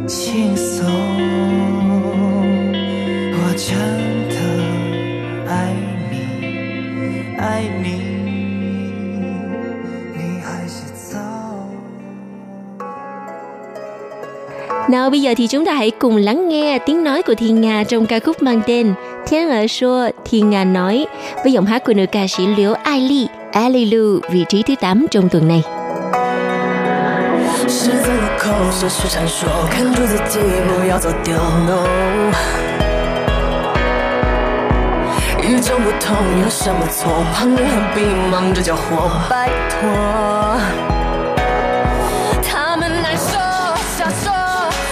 [0.07, 0.86] 轻松，
[3.34, 3.74] 我真
[4.30, 4.36] 的
[5.49, 5.74] 爱
[6.11, 6.16] 你，
[7.39, 7.88] 爱你，
[10.14, 11.18] 你还是走。
[14.89, 17.84] Nào bây giờ thì chúng ta hãy cùng lắng nghe tiếng nói của Thiên Nga
[17.84, 18.93] trong ca khúc mang tên
[19.28, 21.05] Thiên ở Xua, Thiên Nga nói
[21.43, 24.76] với giọng hát của nữ ca sĩ Liễu Ai Ly, Ali Lu, vị trí thứ
[24.82, 25.64] 8 trong tuần này.
[28.59, 31.34] 十字路口，生死缠说，看住自己，不要走丢。
[31.36, 31.86] No，
[35.42, 37.24] 与众不同有什么错？
[37.34, 39.11] 旁人何必忙着交火？
[39.28, 40.59] 拜托，
[42.42, 43.38] 他们难说，
[43.96, 44.32] 瞎说，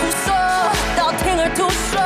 [0.00, 0.32] 胡说，
[0.96, 2.00] 道听而途说。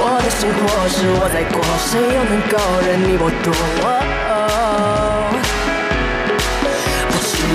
[0.00, 0.58] 我的生活
[0.88, 2.54] 是我在过，谁又能够
[2.86, 3.52] 任你剥夺？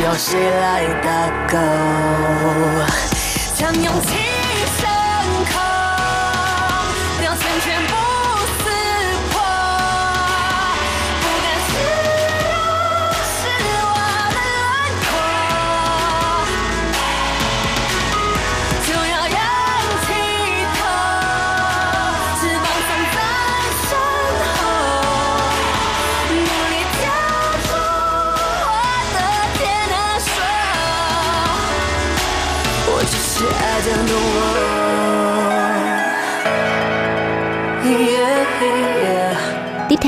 [0.04, 1.58] 由谁来打勾，
[3.56, 4.32] 将勇气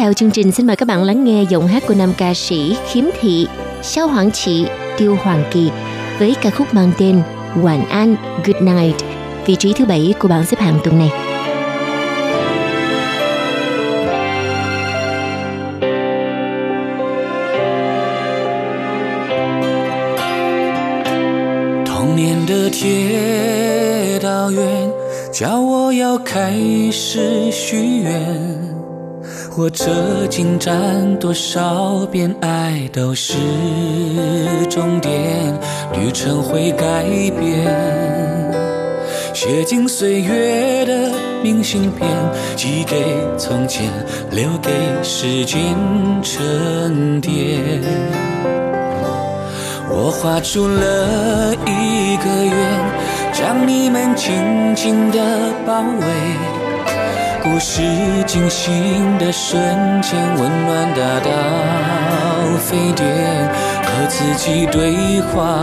[0.05, 2.77] theo chương trình xin mời các bạn lắng nghe giọng hát của nam ca sĩ
[2.93, 3.47] khiếm thị
[3.83, 4.67] Sao Hoàng Trị
[4.99, 5.71] Tiêu Hoàng Kỳ
[6.19, 7.23] với ca khúc mang tên
[7.63, 8.97] Hoàn An Good Night,
[9.47, 11.11] vị trí thứ bảy của bảng xếp hạng tuần này.
[21.87, 24.91] 童年的铁道员
[25.33, 26.53] 叫我要开
[26.91, 28.74] 始许愿，
[29.56, 33.36] 火车进站多少遍，爱都是
[34.70, 35.14] 终点，
[35.94, 37.06] 旅程会改
[37.40, 38.54] 变。
[39.34, 41.10] 写进岁月的
[41.42, 42.06] 明信片，
[42.58, 43.06] 寄给
[43.38, 43.90] 从前，
[44.30, 45.58] 留给时间
[46.22, 47.82] 沉淀。
[49.90, 54.36] 我画出了一个圆，将你们紧
[54.76, 55.20] 紧地
[55.66, 56.65] 包围。
[57.46, 57.84] 故事
[58.26, 59.62] 进行的瞬
[60.02, 63.08] 间，温暖达到沸点，
[63.84, 65.60] 和自己对话，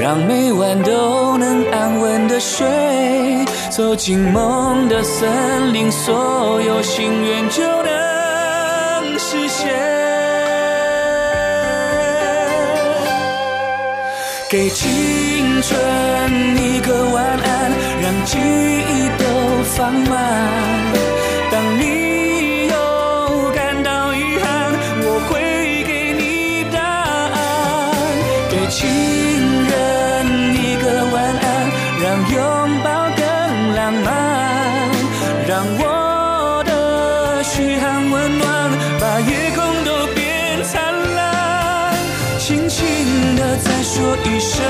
[0.00, 2.64] 让每晚都能安稳的睡。
[3.68, 9.74] 走进梦的森林，所有心愿就能实现。
[14.48, 14.70] 给
[15.62, 15.74] 春
[16.56, 17.70] 一个晚安，
[18.02, 19.24] 让记忆都
[19.74, 20.12] 放慢。
[21.50, 24.44] 当你又感到遗憾，
[25.02, 27.36] 我会给你答案。
[28.50, 28.86] 给情
[29.66, 29.74] 人
[30.54, 31.44] 一个晚安，
[32.02, 32.36] 让拥
[32.84, 33.24] 抱更
[33.74, 34.08] 浪漫，
[35.48, 38.46] 让我的嘘寒问暖，
[39.00, 40.74] 把夜空都变灿
[41.14, 41.96] 烂。
[42.38, 42.84] 轻轻
[43.36, 44.62] 的再说一声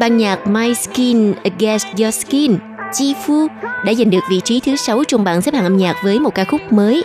[0.00, 2.56] Ban nhạc My Skin Against Your Skin
[2.92, 3.46] Chi Phu
[3.84, 6.34] đã giành được vị trí thứ sáu trong bảng xếp hạng âm nhạc với một
[6.34, 7.04] ca khúc mới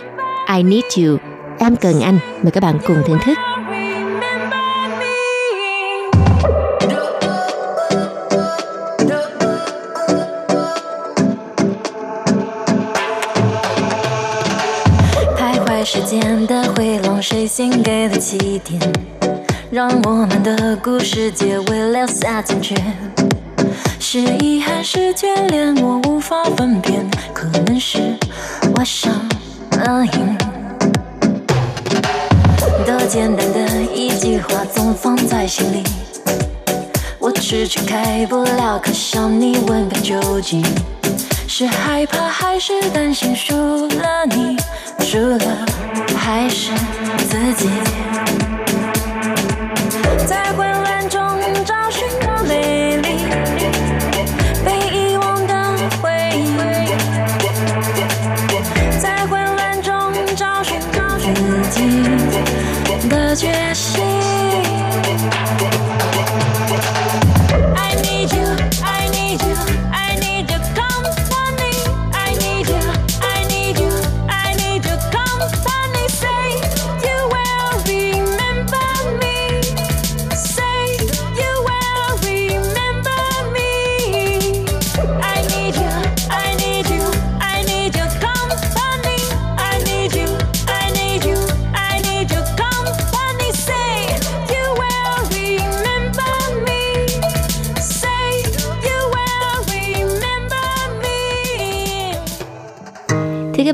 [0.56, 1.16] I Need You
[1.58, 3.38] Em cần anh mời các bạn cùng thưởng thức
[3.70, 4.58] remember
[4.98, 5.06] me.
[15.38, 18.80] 徘徊时间的回廊，谁先给的起点？
[19.69, 22.73] 让我们的故事结尾留下残缺。
[23.99, 27.99] 是遗憾，是眷恋，我无法分辨，可能是
[28.75, 29.11] 我上
[29.71, 30.37] 了瘾。
[32.85, 35.83] 多简单的一句话，总放在心里。
[37.19, 40.63] 我迟迟开不了口，向你问个究竟。
[41.45, 43.53] 是害怕还是担心输
[43.87, 44.55] 了你，
[44.99, 45.65] 输了
[46.15, 46.71] 还是
[47.27, 47.69] 自己？
[50.27, 50.66] 在混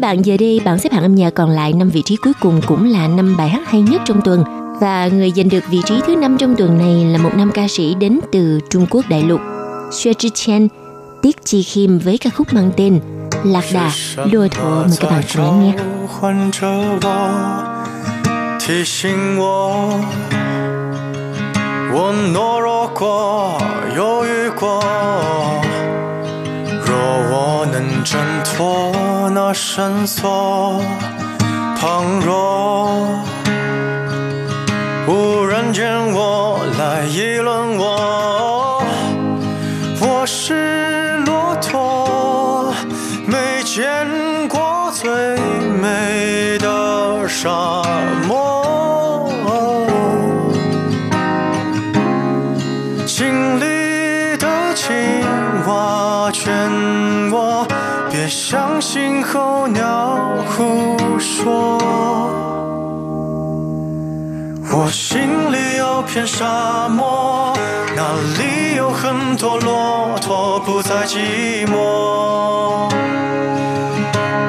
[0.02, 2.61] bạn, giờ đây bảng xếp hạng âm nhạc còn lại 5 vị trí cuối cùng
[2.66, 4.44] cũng là năm bài hát hay nhất trong tuần.
[4.80, 7.68] Và người giành được vị trí thứ năm trong tuần này là một nam ca
[7.68, 9.40] sĩ đến từ Trung Quốc đại lục.
[9.92, 10.68] Xue Zhi Chen,
[11.22, 13.00] Tiết Chi Khiêm với ca khúc mang tên
[13.44, 14.70] Lạc Đà, Lua Thổ.
[14.70, 15.72] Mời các bạn cùng lắng nghe.
[16.20, 16.66] 唤着
[17.02, 17.09] 我，
[18.59, 20.00] 提醒我，
[21.92, 23.61] 我懦弱过，
[23.94, 24.82] 犹豫过。
[28.03, 30.81] 挣脱那绳索，
[31.79, 33.17] 倘若
[35.07, 38.83] 无人见我来议论我，
[40.01, 42.73] 我是骆驼，
[43.25, 44.05] 没见
[44.49, 45.09] 过最
[45.81, 47.49] 美的沙
[64.93, 67.51] 心里有片沙漠，
[67.95, 72.87] 那里有很多骆驼，不再寂寞。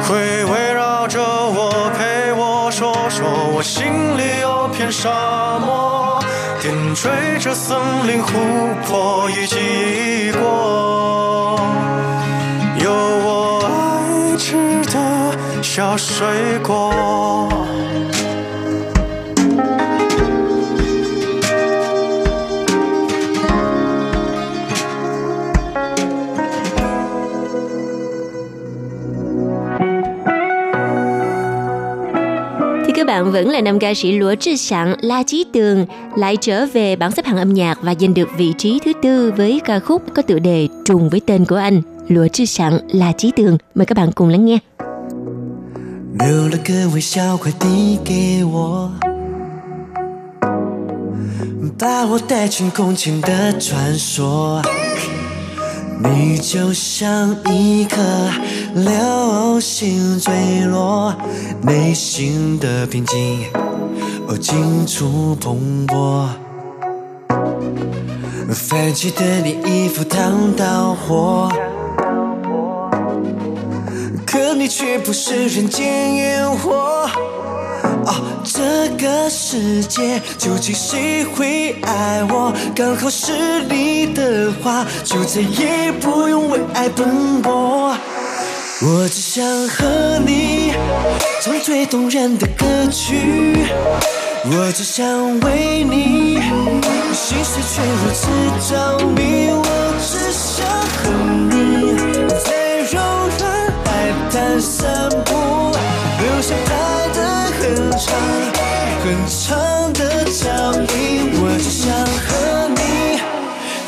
[0.07, 3.27] 会围绕着我，陪我说说。
[3.55, 3.87] 我心
[4.19, 6.23] 里有片沙漠，
[6.61, 7.09] 点缀
[7.41, 8.31] 着森林、湖
[8.87, 9.57] 泊以及
[10.29, 11.59] 异国。
[12.81, 17.64] 有我爱吃的小水果。
[33.14, 35.86] bạn vẫn là nam ca sĩ Lúa Trư Sẵn La Chí Tường
[36.16, 39.32] lại trở về bảng xếp hạng âm nhạc và giành được vị trí thứ tư
[39.38, 43.12] với ca khúc có tựa đề trùng với tên của anh Lúa Trư Sẵn La
[43.12, 43.58] Chí Tường.
[43.76, 44.60] Mời các bạn cùng lắng nghe.
[46.20, 48.92] 留了个微笑，快递给我，
[51.78, 54.62] 把我带进空前的传说。
[56.03, 58.01] 你就像一颗
[58.75, 61.15] 流星坠落，
[61.63, 63.47] 内心的平静
[64.27, 66.27] 哦尽处蓬勃。
[68.51, 71.49] 泛起的你衣服烫到火。
[74.27, 77.09] 可你却不是人间烟火。
[78.07, 82.53] 哦，这个世界究竟谁会爱我？
[82.75, 87.97] 刚好是你的话，就再也不用为爱奔波。
[88.83, 90.73] 我只想和你
[91.41, 93.57] 唱最动人的歌曲，
[94.45, 96.39] 我只想为你
[97.15, 98.29] 心碎却如此
[98.69, 99.49] 着迷，
[108.05, 108.15] 长
[109.03, 110.43] 很长的脚
[110.95, 111.33] 印。
[111.41, 111.89] 我只想
[112.25, 112.79] 和你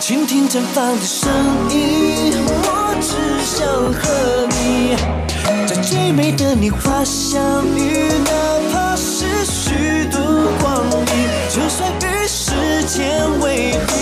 [0.01, 1.31] 倾听绽放的声
[1.71, 3.13] 音，我只
[3.45, 4.97] 想和你
[5.67, 7.43] 在最美的年华相
[7.77, 8.31] 遇，哪
[8.73, 10.19] 怕是虚度
[10.61, 12.55] 光阴，就算与时
[12.87, 13.93] 间为敌，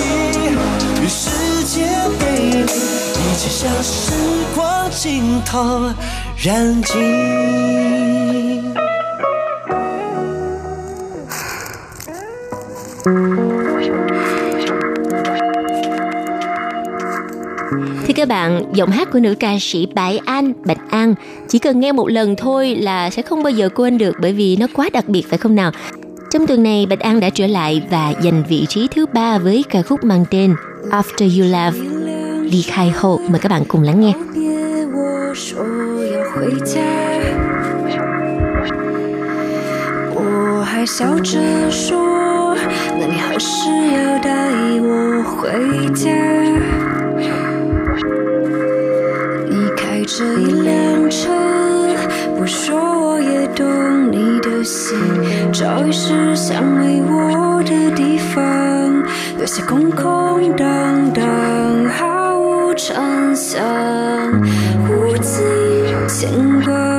[1.03, 1.91] 与时间
[2.21, 2.23] 为
[2.67, 4.13] 敌，一起向时
[4.55, 5.93] 光尽头
[6.37, 8.44] 燃尽。
[18.08, 21.16] Thưa các bạn, giọng hát của nữ ca sĩ Bạch An, Bạch An
[21.48, 24.58] chỉ cần nghe một lần thôi là sẽ không bao giờ quên được bởi vì
[24.60, 25.72] nó quá đặc biệt phải không nào?
[26.32, 29.64] Trong tuần này, Bạch An đã trở lại và giành vị trí thứ ba với
[29.70, 30.56] ca khúc mang tên
[30.90, 31.80] After You Love.
[32.52, 34.14] Ly khai hậu, mời các bạn cùng lắng nghe.
[34.34, 35.64] 别我说
[36.14, 36.82] 要回家，
[40.16, 41.40] 我还笑着
[41.70, 41.98] 说，
[42.97, 44.31] 那你何时要带
[44.81, 46.11] 我回家？
[49.49, 51.31] 你开着一辆车，
[52.37, 54.97] 不说我也懂你的心，
[55.53, 58.43] 找一时想为我的地方，
[59.39, 61.25] 有些空空荡荡，
[61.91, 63.61] 毫无长相，
[64.89, 65.43] 无尽
[66.09, 66.31] 牵
[66.65, 66.94] 挂。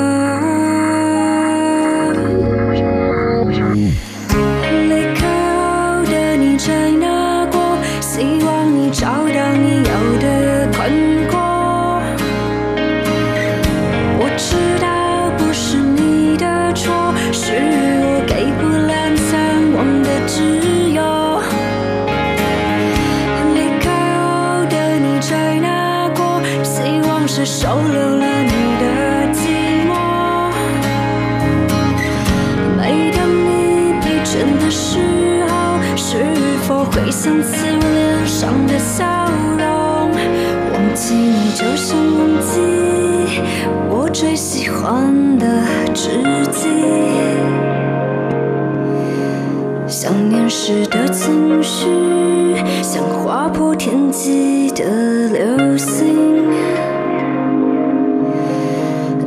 [54.75, 54.83] 的
[55.29, 56.51] 流星。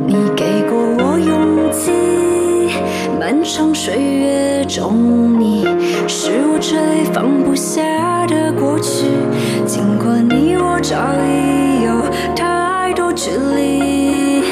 [0.05, 1.91] 你给过我勇气，
[3.19, 5.65] 漫长岁月中，你
[6.07, 6.77] 是我最
[7.11, 7.81] 放不下
[8.27, 9.07] 的过去。
[9.65, 10.95] 尽管你我早
[11.25, 11.99] 已有
[12.35, 14.43] 太多距离，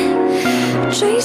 [0.90, 1.20] 最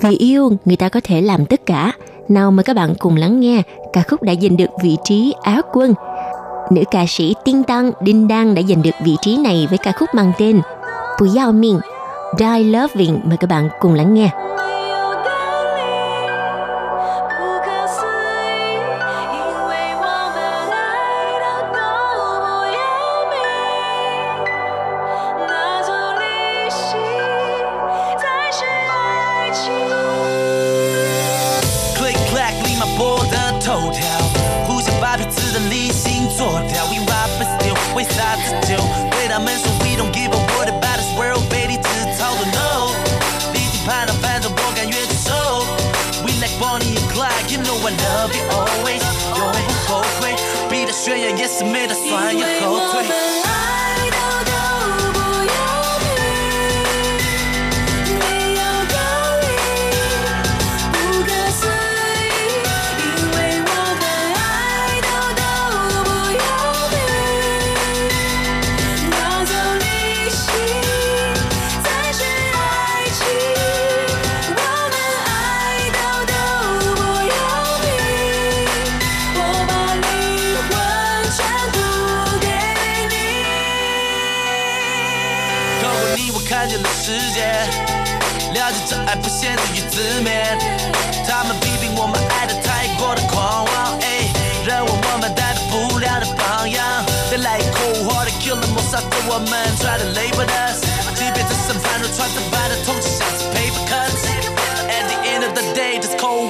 [0.00, 1.92] Vì yêu, người ta có thể làm tất cả.
[2.28, 5.60] Nào mời các bạn cùng lắng nghe ca khúc đã giành được vị trí Á
[5.72, 5.94] quân.
[6.70, 9.92] Nữ ca sĩ Tiên Tăng Đinh Đăng đã giành được vị trí này với ca
[9.92, 10.60] khúc mang tên
[11.20, 11.80] Bù Yao Minh,
[12.38, 13.20] Die Loving.
[13.24, 14.30] Mời các bạn cùng lắng nghe.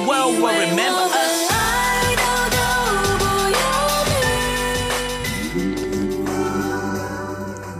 [0.00, 1.50] cold world will remember us。
[1.50, 1.54] 爱
[2.16, 2.56] 的都
[3.18, 3.58] 不要
[4.06, 4.12] 命。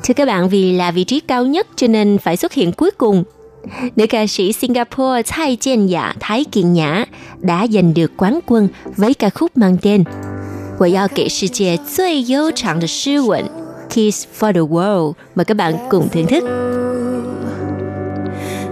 [0.03, 2.91] Thưa các bạn, vì là vị trí cao nhất cho nên phải xuất hiện cuối
[2.91, 3.25] cùng.
[3.97, 7.05] Nữ ca sĩ Singapore Tsai Jian Dạ Thái Kiên Nhã
[7.41, 10.05] đã giành được quán quân với ca khúc mang tên
[10.79, 13.45] 我要给世界最悠长的诗吻
[13.89, 15.15] Kiss for the World.
[15.35, 16.45] Mời các bạn cùng thưởng thức.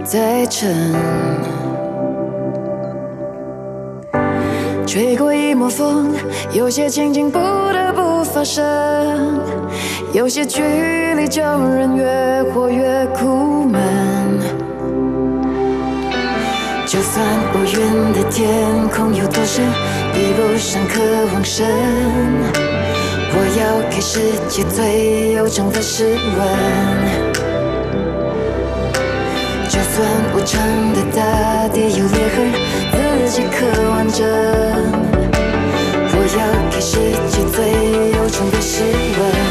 [0.05, 0.93] 在沉，
[4.90, 6.16] 吹过一抹风，
[6.52, 9.40] 有些情景不得不发生，
[10.14, 10.64] 有些距
[11.16, 13.80] 离叫人越活越苦闷。
[16.88, 17.24] 就算
[17.54, 19.64] 乌云的天空有多深，
[20.12, 21.00] 比不上渴
[21.36, 21.68] 望深。
[23.32, 23.62] 我要
[23.92, 26.42] 给世界最悠长的诗吻。
[29.70, 30.60] 就算无常
[30.94, 32.38] 的大地有裂痕，
[33.40, 34.28] 己刻完整。
[36.12, 37.72] 我要给世界最
[38.12, 39.49] 悠长的诗吻。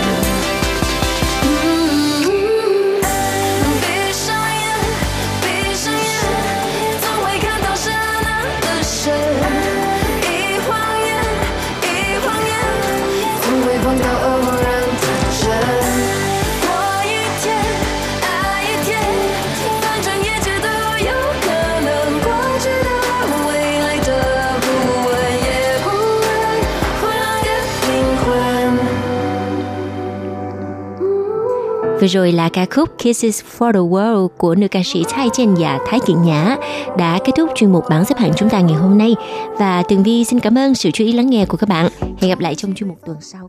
[32.00, 35.54] Vừa rồi là ca khúc Kisses for the World của nữ ca sĩ Thái Chen
[35.58, 36.56] và Thái Kiện Nhã
[36.98, 39.14] đã kết thúc chuyên mục bảng xếp hạng chúng ta ngày hôm nay.
[39.58, 41.88] Và Tường Vi xin cảm ơn sự chú ý lắng nghe của các bạn.
[42.20, 43.48] Hẹn gặp lại trong chuyên mục tuần sau.